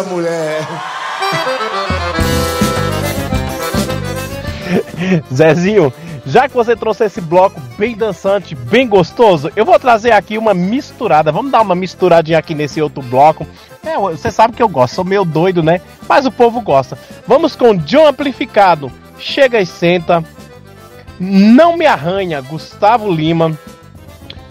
[0.00, 0.66] Essa mulher.
[5.32, 5.92] Zezinho,
[6.24, 10.54] já que você trouxe esse bloco bem dançante, bem gostoso, eu vou trazer aqui uma
[10.54, 11.30] misturada.
[11.30, 13.46] Vamos dar uma misturadinha aqui nesse outro bloco.
[13.84, 15.80] É, você sabe que eu gosto, sou meio doido, né?
[16.08, 16.98] Mas o povo gosta.
[17.26, 18.90] Vamos com John Amplificado.
[19.18, 20.24] Chega e senta.
[21.18, 23.58] Não me arranha, Gustavo Lima.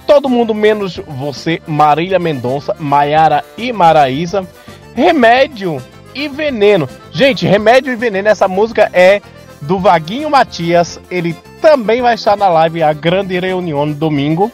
[0.06, 4.48] Todo mundo menos você, Marília Mendonça, Maiara e Maraísa.
[4.96, 5.82] Remédio
[6.14, 6.88] e Veneno.
[7.12, 9.22] Gente, Remédio e Veneno, essa música é
[9.62, 11.00] do Vaguinho Matias.
[11.10, 14.52] Ele também vai estar na live A Grande Reunião no domingo.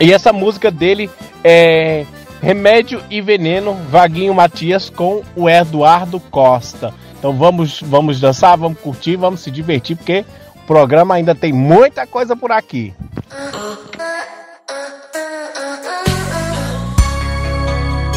[0.00, 1.10] E essa música dele
[1.42, 2.04] é
[2.42, 6.92] Remédio e Veneno, Vaguinho Matias com o Eduardo Costa.
[7.18, 10.24] Então vamos, vamos dançar, vamos curtir, vamos se divertir, porque
[10.56, 12.92] o programa ainda tem muita coisa por aqui.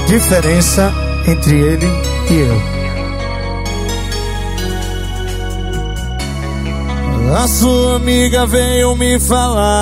[0.08, 1.88] Diferença entre ele
[2.32, 2.78] e eu.
[7.36, 9.78] A sua amiga veio me falar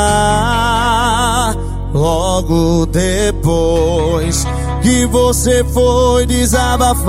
[1.93, 4.47] logo depois
[4.81, 7.05] que você foi desabafar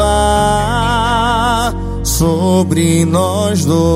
[2.05, 3.87] sobre nós dois.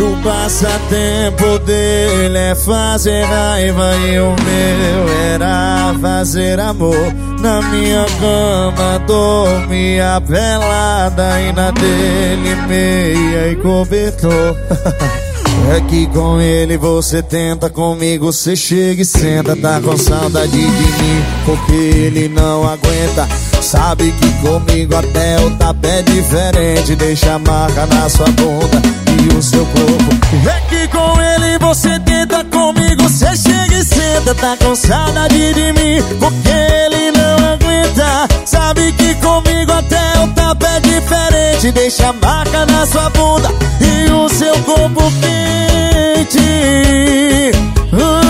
[0.00, 7.14] O passatempo dele é fazer raiva e o meu era fazer amor.
[7.40, 14.56] Na minha cama dormia pelada e na dele meia e cobertor.
[15.68, 19.54] É que com ele você tenta, comigo você chega e senta.
[19.54, 23.28] Tá com saudade de mim, porque ele não aguenta.
[23.60, 26.96] Sabe que comigo até o tapé é diferente.
[26.96, 28.80] Deixa a marca na sua bunda
[29.22, 30.10] e o seu corpo.
[30.48, 34.34] É que com ele você tenta, comigo você chega e senta.
[34.34, 38.28] Tá com saudade de mim, porque ele não aguenta.
[38.46, 41.72] Sabe que comigo até o tapé é diferente.
[41.72, 43.50] Deixa a marca na sua bunda
[43.80, 46.38] e o seu corpo quente.
[47.92, 48.29] Uh,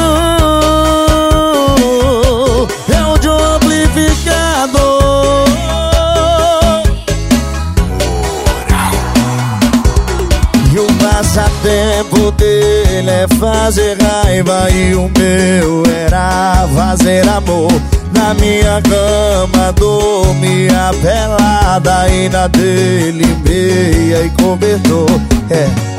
[12.31, 17.73] O passatempo tempo dele é fazer raiva e o meu era fazer amor.
[18.13, 25.09] Na minha cama dormia pelada e na dele meia e cobertor.
[25.51, 25.91] É.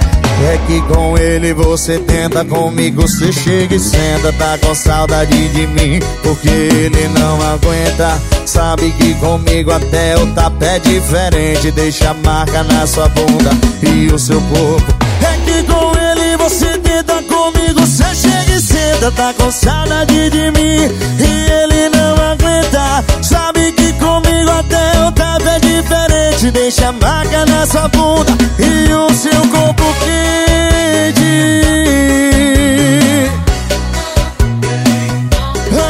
[0.43, 5.67] É que com ele você tenta, comigo você chega e senta Tá com saudade de
[5.67, 12.63] mim, porque ele não aguenta Sabe que comigo até o tapete é diferente Deixa marca
[12.63, 13.51] na sua bunda
[13.83, 16.00] e o seu corpo É que com ele
[16.37, 20.89] você tenta, comigo você chega e senta Tá com saudade de mim
[21.19, 23.03] e ele não aguenta.
[23.21, 29.09] Sabe que comigo até o tapete é diferente Deixa marca na sua bunda e o
[29.13, 31.21] seu corpo quente.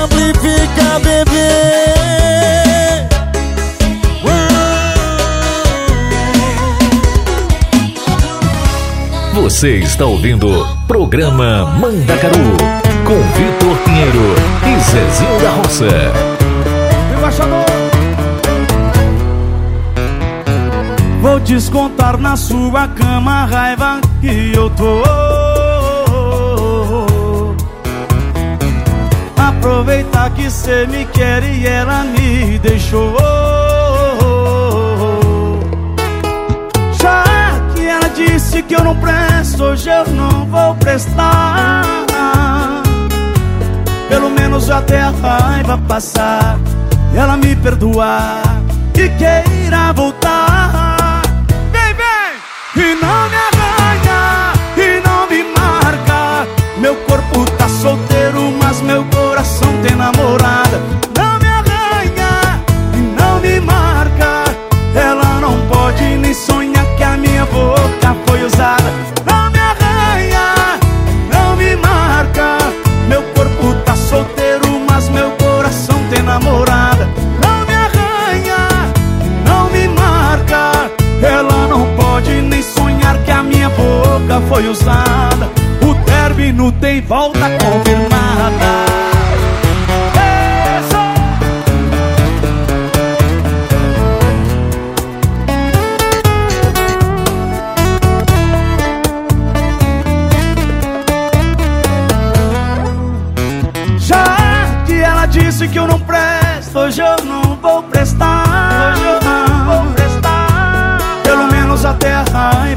[0.03, 1.20] Amplifica, bebê
[9.41, 10.47] Você está ouvindo
[10.87, 12.55] Programa Mandacaru
[13.03, 14.35] com Vitor Pinheiro
[14.67, 15.87] e Zezinho da Roça.
[21.21, 25.01] Vou descontar na sua cama a raiva que eu tô.
[29.37, 33.15] Aproveitar que cê me quer e ela me deixou
[38.15, 41.81] disse que eu não presto, hoje eu não vou prestar.
[44.09, 46.59] Pelo menos até a raiva passar
[47.15, 48.41] ela me perdoar
[48.95, 51.21] e queira voltar.
[52.73, 56.47] E não me arranha e não me marca.
[56.77, 60.79] Meu corpo tá solteiro, mas meu coração tem namorada.
[61.17, 61.30] Não
[68.25, 68.91] foi usada.
[69.25, 70.79] Não me arranha,
[71.33, 72.57] não me marca.
[73.07, 77.07] Meu corpo tá solteiro, mas meu coração tem namorada.
[77.43, 78.57] Não me arranha,
[79.45, 80.91] não me marca.
[81.21, 85.49] Ela não pode nem sonhar que a minha boca foi usada.
[85.81, 89.10] O término tem volta confirmada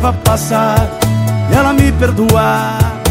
[0.05, 0.77] raiva passar
[1.51, 3.04] E ela me perdoar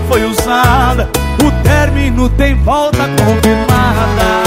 [0.00, 1.08] foi usada
[1.44, 4.46] O término tem volta confirmada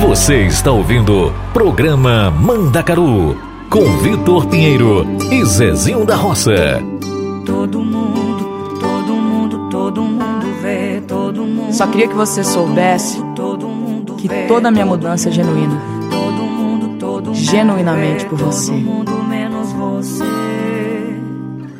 [0.00, 3.36] Você está ouvindo Programa Mandacaru
[3.70, 6.82] com Vitor Pinheiro e Zezinho da Roça.
[7.46, 11.72] Todo mundo, todo mundo, todo mundo vê, todo mundo.
[11.72, 13.22] Só queria que você soubesse
[14.18, 15.89] que toda a minha mudança é genuína.
[17.50, 18.70] Genuinamente por você.
[18.70, 20.24] menos você.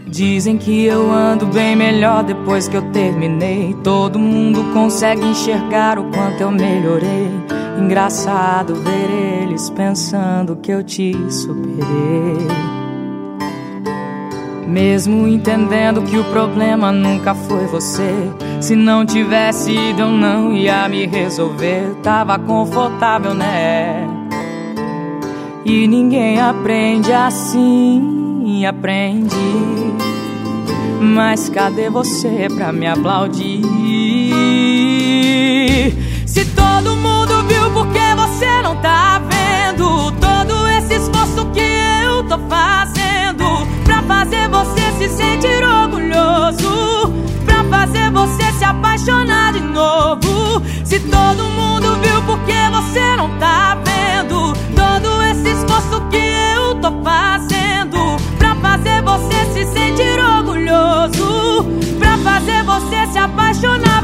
[0.05, 3.77] Dizem que eu ando bem melhor depois que eu terminei.
[3.85, 7.31] Todo mundo consegue enxergar o quanto eu melhorei.
[7.79, 12.49] Engraçado ver eles pensando que eu te superei.
[14.67, 18.13] Mesmo entendendo que o problema nunca foi você.
[18.61, 21.95] Se não tivesse ido, eu não ia me resolver.
[22.03, 24.10] Tava confortável, né?
[25.65, 29.37] E ninguém aprende assim, aprendi.
[31.01, 33.63] Mas cadê você pra me aplaudir?
[36.27, 40.11] Se todo mundo viu, por que você não tá vendo?
[40.13, 47.13] Todo esse esforço que eu tô fazendo pra fazer você se sentir orgulhoso,
[47.45, 50.63] pra fazer você se apaixonar de novo.
[50.85, 52.80] Se todo mundo viu, por que você
[63.25, 64.00] apaixonar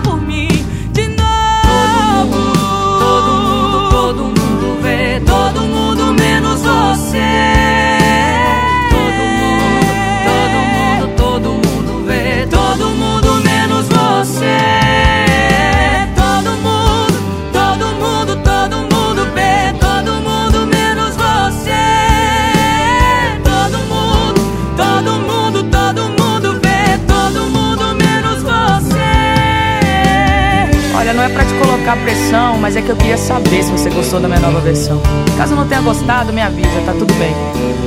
[31.86, 35.00] colocar pressão, mas é que eu queria saber se você gostou da minha nova versão.
[35.36, 37.32] Caso não tenha gostado, me avisa, tá tudo bem.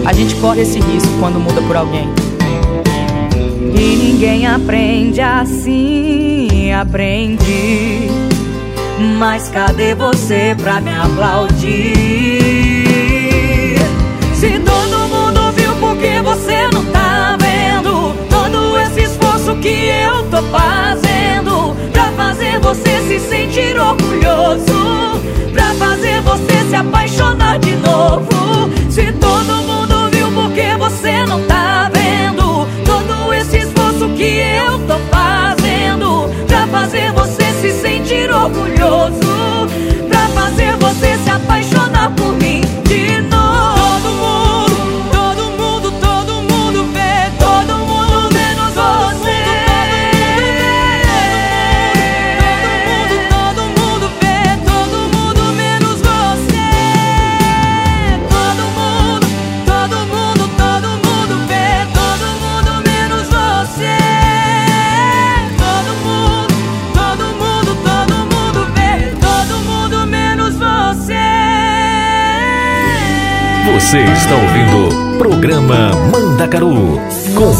[0.05, 2.07] A gente corre esse risco quando muda por alguém.
[3.76, 8.09] E ninguém aprende assim, aprendi.
[9.17, 12.69] Mas cadê você pra me aplaudir?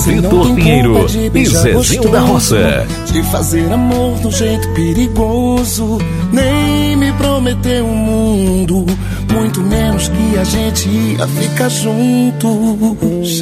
[0.06, 2.88] Vitor Pinheiro e Zezinho da Roça.
[3.12, 5.98] De fazer amor do jeito perigoso.
[6.32, 8.86] Nem me prometeu um mundo.
[9.34, 13.42] Muito menos que a gente ia ficar juntos.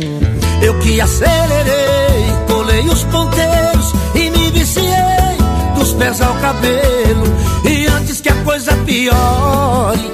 [0.61, 5.38] Eu que acelerei, colei os ponteiros e me viciei
[5.77, 7.23] dos pés ao cabelo.
[7.69, 10.11] E antes que a coisa piore,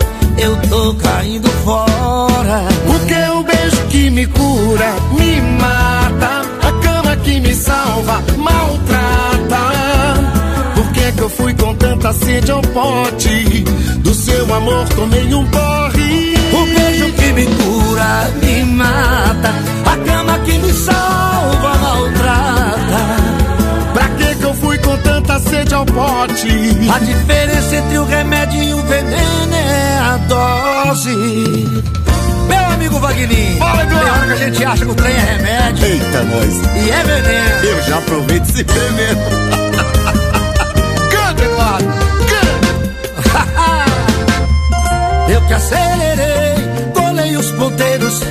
[0.73, 2.59] tô caindo fora.
[2.87, 6.41] Porque o beijo que me cura, me mata.
[6.67, 9.63] A cama que me salva, maltrata.
[10.75, 13.63] Por que que eu fui com tanta sede ao pote?
[13.99, 16.33] Do seu amor tomei um porre.
[16.59, 19.51] O beijo que me cura, me mata.
[19.85, 23.03] A cama que me salva, maltrata.
[23.93, 26.47] Pra que que eu fui com tanta sede ao pote?
[26.93, 31.83] A diferença entre o remédio e o veneno é a dose.
[32.47, 35.85] Meu amigo Vagninho, Fala, tem hora que a gente acha que o trem é remédio.
[35.85, 36.83] Eita, nós.
[36.83, 37.63] E é veneno.
[37.63, 39.21] Eu já aproveito esse veneno.
[41.11, 41.93] Canta, Eduardo,
[42.27, 43.43] canta.
[45.31, 46.55] Eu que acelerei,
[46.93, 48.21] colei os ponteiros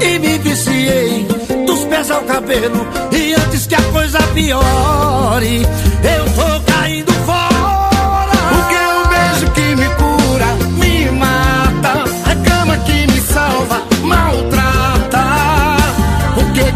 [0.00, 1.26] e me viciei
[1.66, 2.86] dos pés ao cabelo.
[3.12, 5.66] E antes que a coisa piore,
[6.02, 6.23] eu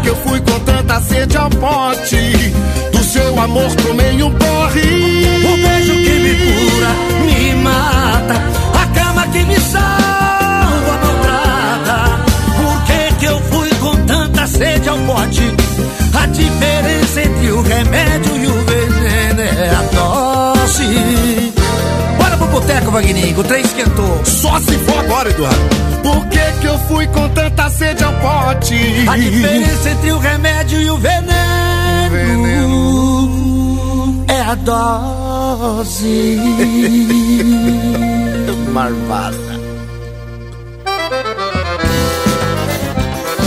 [0.01, 2.53] que eu fui com tanta sede ao pote?
[2.91, 4.81] Do seu amor tomei um porre.
[5.45, 6.91] O beijo que me cura,
[7.25, 8.35] me mata.
[8.81, 12.23] A cama que me salva, maltrata.
[12.57, 15.53] Por que que eu fui com tanta sede ao pote?
[16.13, 20.18] A diferença entre o remédio e o veneno é a dose.
[22.49, 24.25] Boteco, Vagninho, o trem esquentou.
[24.25, 25.59] Só se for agora, Eduardo.
[26.01, 28.75] Por que que eu fui com tanta sede ao pote?
[29.07, 31.29] A diferença entre o remédio e o veneno,
[34.27, 36.39] é a dose.
[38.73, 39.59] Marvada.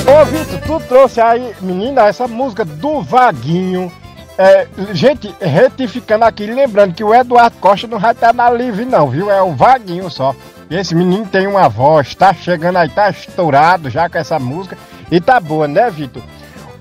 [0.04, 3.90] Ô Vitor, tu trouxe aí, menina, essa música do Vaguinho.
[4.42, 9.08] É, gente, retificando aqui, lembrando que o Eduardo Costa não vai estar na live não,
[9.08, 9.30] viu?
[9.30, 10.34] É o Vaguinho só.
[10.68, 14.76] Esse menino tem uma voz, tá chegando aí, tá estourado já com essa música.
[15.12, 16.24] E tá boa, né, Vitor?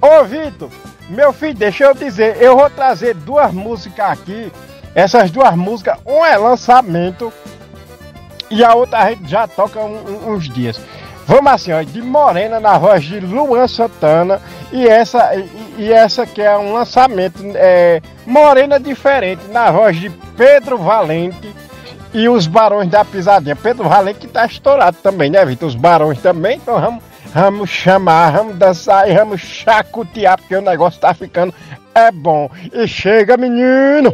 [0.02, 0.70] Ô, Vitor,
[1.08, 4.52] meu filho, deixa eu dizer, eu vou trazer duas músicas aqui.
[4.96, 7.32] Essas duas músicas, um é lançamento
[8.50, 10.82] e a outra a gente já toca um- um- uns dias.
[11.28, 15.48] Vamos assim, ó, de Morena na voz de Luan Santana e essa e,
[15.82, 21.52] e essa que é um lançamento é, Morena diferente na voz de Pedro Valente
[22.14, 23.56] e os Barões da Pisadinha.
[23.56, 25.68] Pedro Valente que tá estourado também, né, Vitor?
[25.68, 27.04] Os Barões também, então vamos,
[27.34, 31.52] vamos chamar, vamos dançar e vamos chacotear porque o negócio tá ficando
[31.96, 32.48] é bom.
[32.72, 34.14] E chega, menino!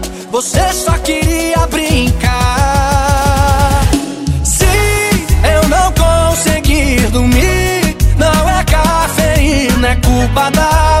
[0.31, 2.31] você só queria brincar.
[4.43, 4.65] Se
[5.53, 11.00] eu não conseguir dormir, não é cafeína, é culpa da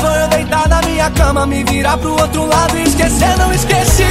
[0.00, 4.04] Vou deitar na minha cama, me virar pro outro lado e esquecer, não esqueci.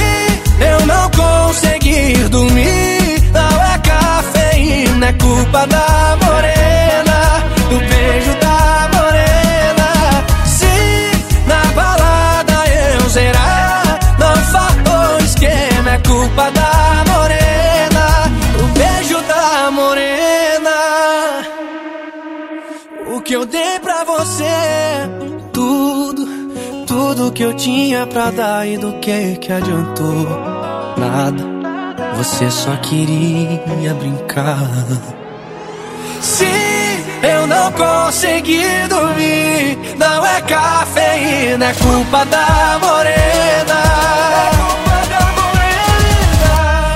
[0.60, 10.24] Eu não conseguir dormir, não é cafeína, é culpa da morena, do beijo da morena.
[10.46, 16.73] Se na balada eu zerar, não faltou esquema, é culpa da
[27.34, 30.24] que eu tinha pra dar e do que que adiantou?
[30.96, 31.42] Nada,
[32.16, 34.56] você só queria brincar.
[36.20, 36.46] Se
[37.22, 43.82] eu não conseguir dormir, não é cafeína, é culpa da morena.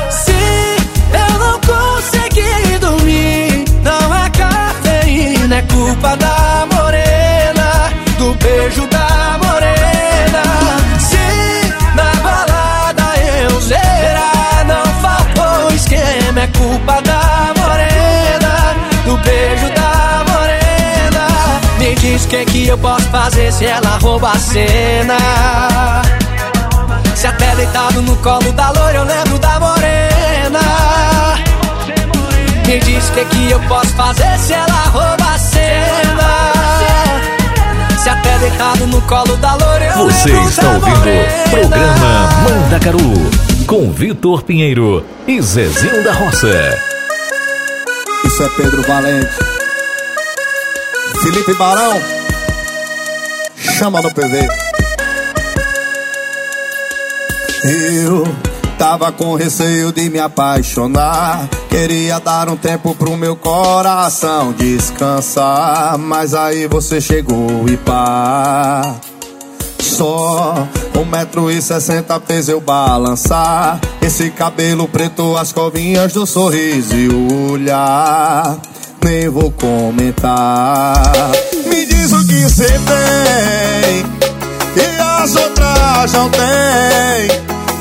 [0.08, 0.32] Se
[1.14, 9.07] eu não conseguir dormir, não é cafeína, é culpa da morena, do beijo da
[22.28, 25.16] que que eu posso fazer se ela rouba a cena.
[27.14, 30.60] Se até deitado no colo da loira eu lembro da morena.
[32.66, 36.52] Me diz o que que eu posso fazer se ela rouba a cena.
[38.02, 41.44] Se até deitado no colo da loira eu Você lembro está da ouvindo morena.
[41.46, 43.30] o programa Mandacaru
[43.66, 46.78] com Vitor Pinheiro e Zezinho da Roça.
[48.24, 49.28] Isso é Pedro Valente.
[51.22, 52.17] Felipe Barão.
[53.78, 54.48] Chama no PV.
[57.62, 58.24] Eu
[58.76, 61.48] tava com receio de me apaixonar.
[61.70, 65.96] Queria dar um tempo pro meu coração descansar.
[65.96, 68.96] Mas aí você chegou e pá.
[69.78, 70.66] Só
[70.98, 77.08] um metro e sessenta fez eu balançar Esse cabelo preto, as covinhas do sorriso e
[77.08, 78.58] o olhar
[79.02, 81.32] Nem vou comentar
[81.68, 84.04] Me diz o que cê tem
[84.74, 87.28] Que as outras não tem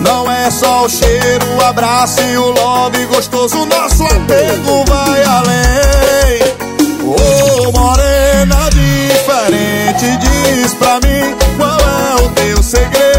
[0.01, 6.57] Não é só o cheiro, o abraço e o love gostoso Nosso apego vai além.
[7.03, 13.16] Ô morena diferente, diz pra mim qual é o teu segredo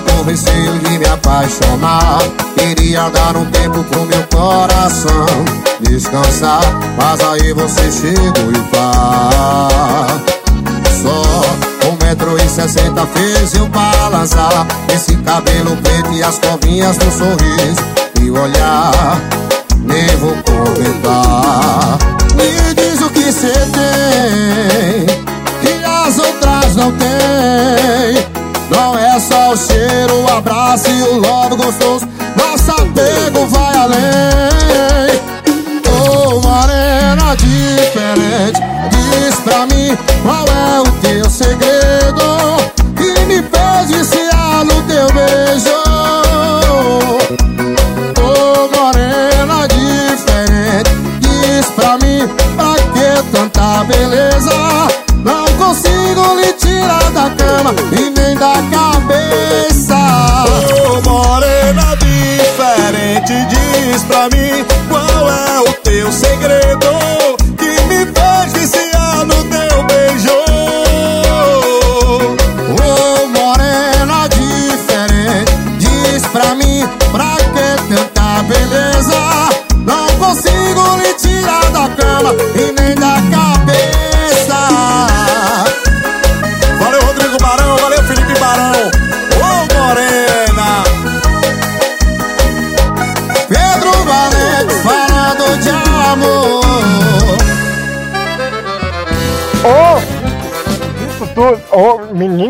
[0.00, 2.18] Eu tava com receio de me apaixonar.
[2.56, 5.26] Queria dar um tempo pro meu coração
[5.80, 6.62] descansar.
[6.96, 10.08] Mas aí você chegou e pá.
[11.02, 17.10] Só um metro e sessenta fez eu balançar Esse cabelo preto e as covinhas no
[17.10, 17.82] sorriso
[18.20, 19.18] E olhar,
[19.78, 21.98] nem vou comentar
[22.36, 25.06] Me diz o que cê tem
[25.62, 28.39] Que as outras não têm
[28.70, 32.08] Não é só o cheiro, o abraço e o love gostoso.
[32.36, 34.49] Nosso apego vai além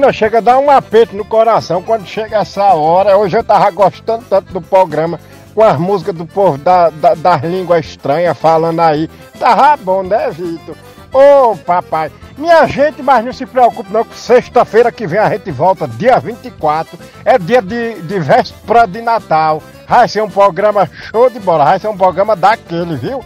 [0.01, 3.16] menina, chega a dar um aperto no coração quando chega essa hora.
[3.18, 5.20] Hoje eu tava gostando tanto do programa,
[5.55, 9.09] com as músicas do povo da, da- das línguas estranhas falando aí.
[9.39, 10.74] Tava bom, né, Vitor?
[11.12, 15.51] Ô, papai, minha gente, mas não se preocupe não, que sexta-feira que vem a gente
[15.51, 19.60] volta, dia 24, é dia de, de véspera de Natal.
[19.89, 23.24] Vai ser um programa show de bola, vai ser um programa daquele, viu?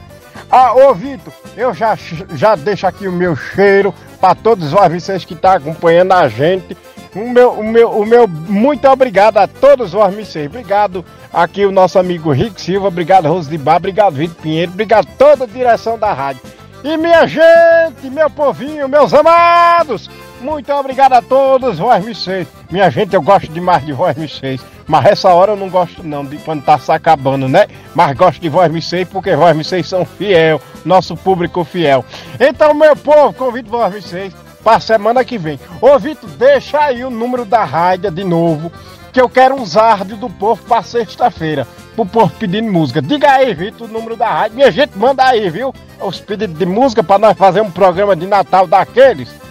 [0.50, 1.96] Ah, ô Vitor, eu já,
[2.34, 3.92] já deixo aqui o meu cheiro
[4.24, 6.74] para todos vocês que estão acompanhando a gente.
[7.14, 10.46] O meu, o, meu, o meu muito obrigado a todos vocês.
[10.46, 15.06] Obrigado aqui o nosso amigo Rick Silva, obrigado Rose de Bar, obrigado Vitor Pinheiro, obrigado
[15.18, 16.40] toda a direção da rádio.
[16.82, 20.08] E minha gente, meu povinho, meus amados,
[20.44, 22.46] muito obrigado a todos vocês.
[22.70, 24.60] Minha gente, eu gosto demais de vocês.
[24.86, 27.66] Mas essa hora eu não gosto não, de quando tá se acabando, né?
[27.94, 32.04] Mas gosto de vocês porque vocês são fiel, nosso público fiel.
[32.38, 35.58] Então, meu povo, convido vocês para semana que vem.
[35.80, 38.70] Ô, Vitor, deixa aí o número da rádio de novo,
[39.12, 41.66] que eu quero uns áudios do povo para sexta-feira.
[41.96, 43.00] Pro povo pedindo música.
[43.00, 44.56] Diga aí, Vitor, o número da rádio.
[44.56, 45.72] Minha gente, manda aí, viu?
[46.00, 49.43] Os pedidos de música para nós fazer um programa de Natal daqueles.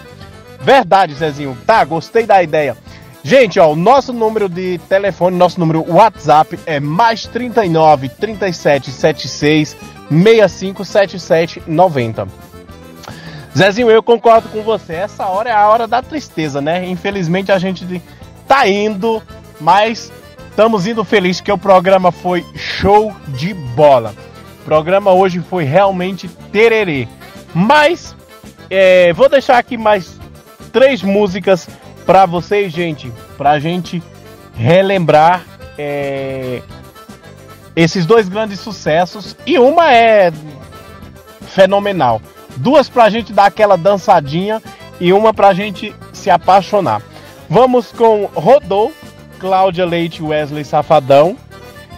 [0.64, 1.56] Verdade, Zezinho.
[1.66, 2.74] Tá, gostei da ideia.
[3.22, 9.76] Gente, ó, o nosso número de telefone, nosso número WhatsApp é mais 39 37 76
[10.08, 12.28] 65 77 90.
[13.56, 14.94] Zezinho, eu concordo com você.
[14.94, 16.86] Essa hora é a hora da tristeza, né?
[16.86, 18.02] Infelizmente a gente
[18.48, 19.22] tá indo,
[19.60, 20.10] mas
[20.50, 24.14] estamos indo felizes que o programa foi show de bola.
[24.62, 27.06] O programa hoje foi realmente tererê.
[27.54, 28.16] Mas
[28.70, 30.18] é, vou deixar aqui mais
[30.74, 31.68] três músicas
[32.04, 34.02] para vocês, gente, pra gente
[34.56, 35.44] relembrar
[35.78, 36.60] é,
[37.76, 40.32] esses dois grandes sucessos e uma é
[41.46, 42.20] fenomenal.
[42.56, 44.60] Duas pra gente dar aquela dançadinha
[45.00, 47.00] e uma pra gente se apaixonar.
[47.48, 48.92] Vamos com Rodou,
[49.38, 51.36] Cláudia Leite Wesley Safadão.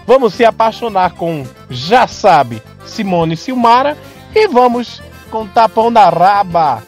[0.06, 3.96] Vamos se apaixonar com Já Sabe, Simone Silmara.
[4.34, 6.82] E vamos com Tapão na Raba,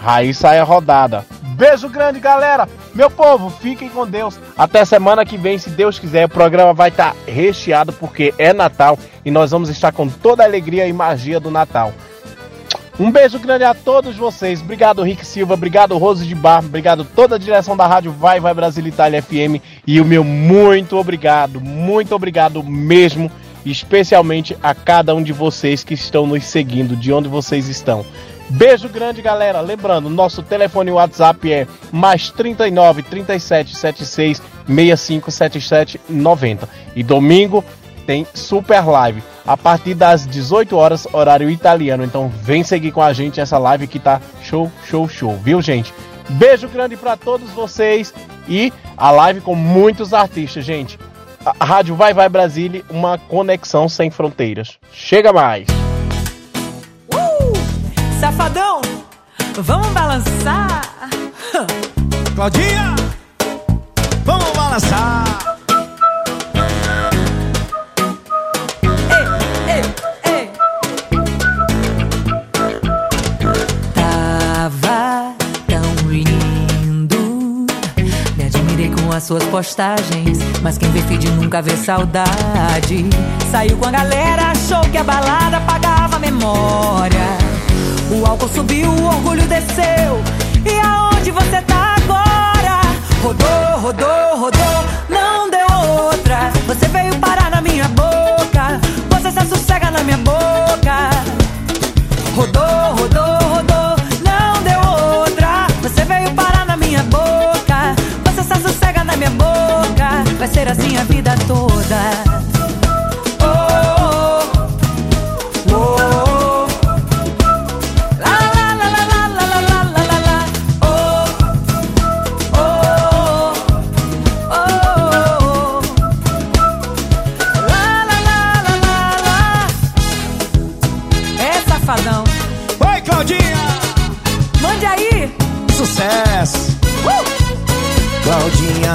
[0.00, 1.24] Raíssa é rodada.
[1.56, 2.66] Beijo grande, galera.
[2.94, 4.38] Meu povo, fiquem com Deus.
[4.56, 6.24] Até semana que vem, se Deus quiser.
[6.24, 10.46] O programa vai estar recheado porque é Natal e nós vamos estar com toda a
[10.46, 11.92] alegria e magia do Natal.
[12.98, 14.60] Um beijo grande a todos vocês.
[14.60, 15.54] Obrigado, Rick Silva.
[15.54, 16.64] Obrigado, Rose de Bar.
[16.64, 19.62] Obrigado toda a direção da rádio Vai Vai Brasil Itália FM.
[19.86, 23.30] E o meu muito obrigado, muito obrigado mesmo,
[23.64, 28.04] especialmente a cada um de vocês que estão nos seguindo, de onde vocês estão.
[28.50, 29.60] Beijo grande, galera.
[29.60, 36.68] Lembrando, nosso telefone WhatsApp é mais 39 37 76 65 77 90.
[36.96, 37.64] E domingo
[38.06, 42.04] tem super live a partir das 18 horas, horário italiano.
[42.04, 45.94] Então vem seguir com a gente essa live que tá show, show, show, viu, gente?
[46.30, 48.12] Beijo grande para todos vocês
[48.48, 50.98] e a live com muitos artistas, gente.
[51.58, 54.76] A Rádio Vai Vai Brasília, uma conexão sem fronteiras.
[54.92, 55.79] Chega mais.
[58.20, 58.82] Safadão,
[59.62, 60.82] vamos balançar.
[62.34, 62.94] Claudinha,
[64.26, 65.24] vamos balançar.
[73.94, 75.34] Tava
[75.66, 77.66] tão lindo.
[78.36, 80.40] Me admirei com as suas postagens.
[80.60, 83.08] Mas quem vê feed nunca vê saudade.
[83.50, 87.39] Saiu com a galera, achou que a balada pagava a memória.
[88.20, 90.22] O álcool subiu, o orgulho desceu.
[90.66, 92.82] E aonde você tá agora?
[93.22, 95.66] Rodou, rodou, rodou, não deu
[96.04, 96.50] outra.
[96.66, 98.78] Você veio parar na minha boca.
[99.08, 101.10] Você se sossega na minha boca.
[102.36, 104.80] Rodou, rodou, rodou, não deu
[105.22, 105.66] outra.
[105.80, 107.96] Você veio parar na minha boca.
[108.26, 110.24] Você se sossega na minha boca.
[110.38, 111.29] Vai ser assim a vida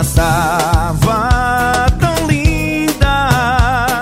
[0.02, 4.02] Estava tão linda.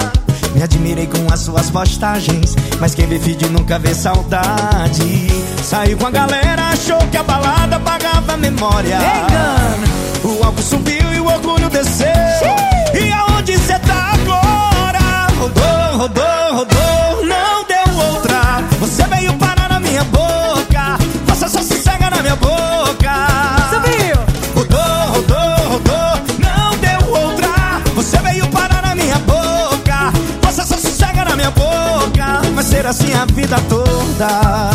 [0.56, 2.56] Me admirei com as suas postagens.
[2.80, 5.28] Mas quem vê vídeo nunca vê saudade.
[5.64, 8.98] Saiu com a galera, achou que a balada pagava a memória.
[10.24, 12.08] O álcool subiu e o orgulho desceu.
[12.94, 15.28] E aonde cê tá agora?
[15.40, 16.73] Rodou, rodou, rodou,
[32.94, 34.73] assim a vida toda.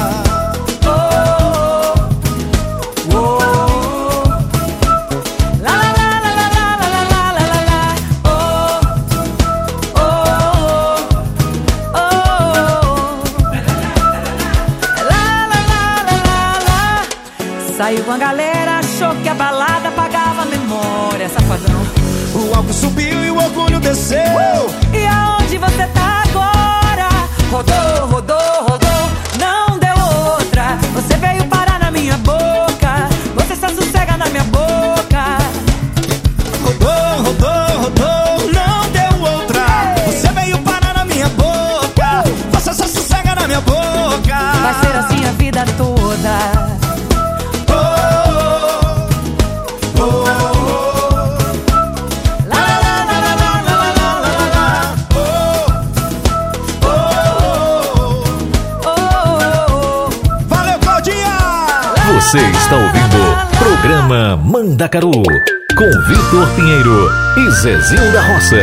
[64.68, 68.56] Mandacaru com Vitor Pinheiro e Zezinho da Roça.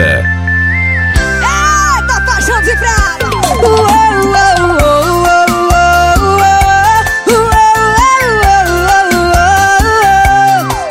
[1.42, 3.26] Eita, paixão de praia!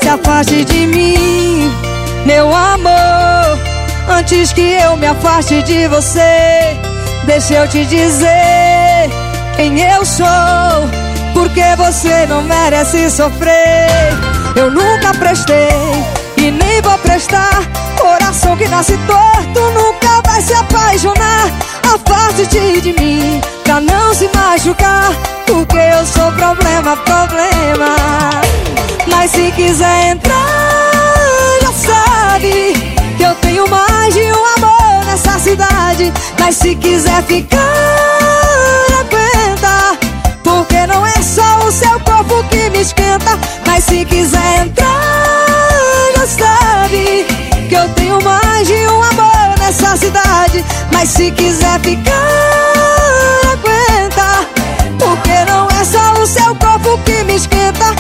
[0.03, 1.73] Se afaste de mim,
[2.27, 3.57] meu amor.
[4.09, 6.77] Antes que eu me afaste de você,
[7.25, 9.11] deixa eu te dizer
[9.55, 10.27] quem eu sou.
[11.33, 14.14] Porque você não merece sofrer.
[14.57, 15.69] Eu nunca prestei
[16.37, 17.61] e nem vou prestar.
[18.01, 21.51] Coração que nasce torto nunca vai se apaixonar.
[21.83, 25.13] Afaste-te de mim pra não se machucar.
[25.47, 27.97] Porque eu sou problema, problema.
[29.09, 30.39] Mas se quiser entrar,
[31.63, 32.75] já sabe
[33.17, 36.13] que eu tenho mais de um amor nessa cidade.
[36.39, 37.59] Mas se quiser ficar,
[39.01, 39.99] aguenta.
[40.43, 43.39] Porque não é só o seu corpo que me esquenta.
[43.75, 44.87] Mas se quiser entrar,
[46.17, 47.27] já sabe
[47.69, 50.65] que eu tenho mais de um amor nessa cidade.
[50.93, 52.15] Mas se quiser ficar,
[53.53, 54.47] aguenta.
[54.97, 57.97] Porque não é só o seu corpo que me esquenta.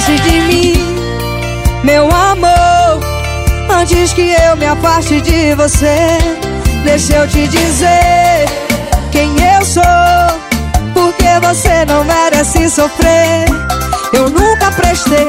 [0.00, 0.39] Afaste
[3.90, 5.96] Antes que eu me afaste de você,
[6.84, 8.46] deixa eu te dizer
[9.10, 9.82] quem eu sou.
[10.94, 13.46] Porque você não merece sofrer.
[14.12, 15.26] Eu nunca prestei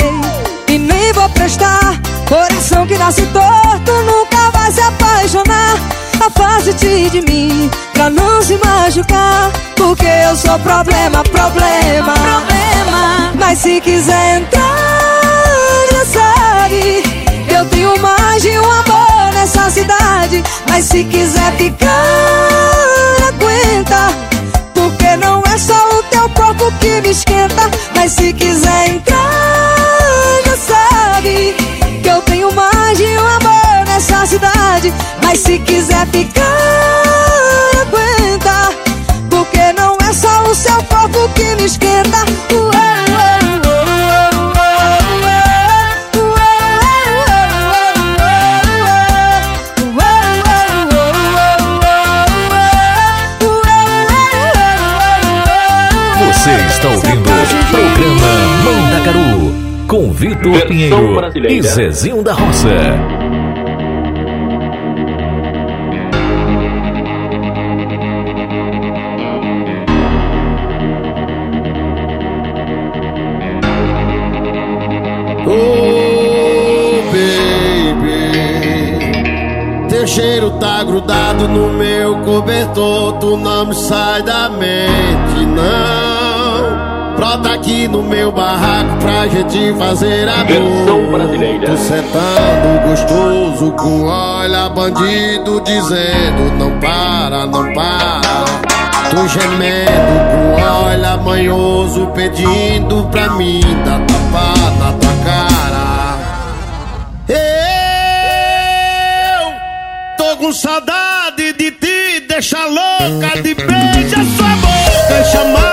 [0.67, 1.99] e nem vou prestar.
[2.29, 5.79] Coração que nasce torto nunca vai se apaixonar.
[6.23, 9.51] Afaste-te de mim pra não se machucar.
[9.75, 11.90] Porque eu sou problema, problema,
[20.81, 21.91] Mas se quiser ficar,
[23.27, 24.17] aguenta.
[24.73, 27.69] Porque não é só o teu corpo que me esquenta.
[27.95, 31.55] Mas se quiser entrar, já sabe
[32.01, 34.91] que eu tenho mais de um amor nessa cidade.
[35.23, 36.47] Mas se quiser ficar,
[37.81, 38.75] aguenta.
[39.29, 42.30] Porque não é só o seu corpo que me esquenta.
[60.49, 61.53] Versão Pinheiro brasileira.
[61.53, 62.69] e Zezinho da Roça.
[75.47, 76.01] Oh,
[80.11, 83.13] cheiro tá grudado no meu cobertor.
[83.19, 86.20] Tu não me sai da mente, não.
[87.22, 90.48] Brota aqui no meu barraco pra gente fazer amor.
[90.48, 91.68] Versão brasileira.
[91.68, 98.22] Tô sentando gostoso com olha bandido dizendo não para, não para.
[99.11, 106.18] Tô gemendo com olha manhoso pedindo pra mim dar tapa na tua cara.
[107.30, 107.43] Eu
[110.18, 115.70] tô com saudade de ti, deixa louca de beijar sua boca, chamar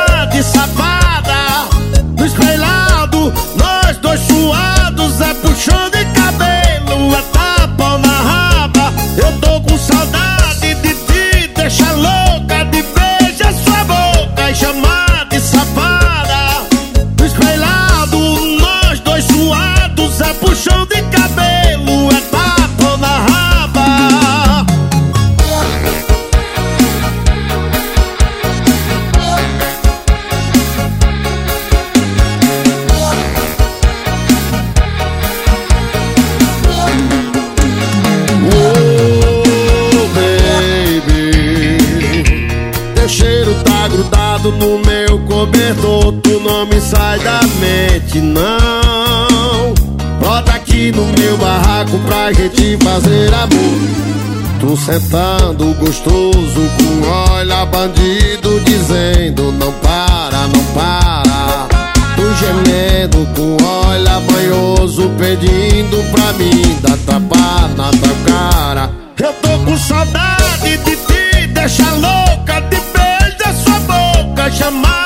[48.08, 49.74] mente, não.
[50.18, 54.58] Bota aqui no meu barraco pra gente fazer amor.
[54.60, 61.68] Tu sentando gostoso com olha bandido dizendo não para, não para.
[62.16, 68.90] Tu gemendo com olha manhoso pedindo pra mim dar tapa na tua cara.
[69.20, 74.97] Eu tô com saudade de ti, deixa louca de beijar sua boca, chamar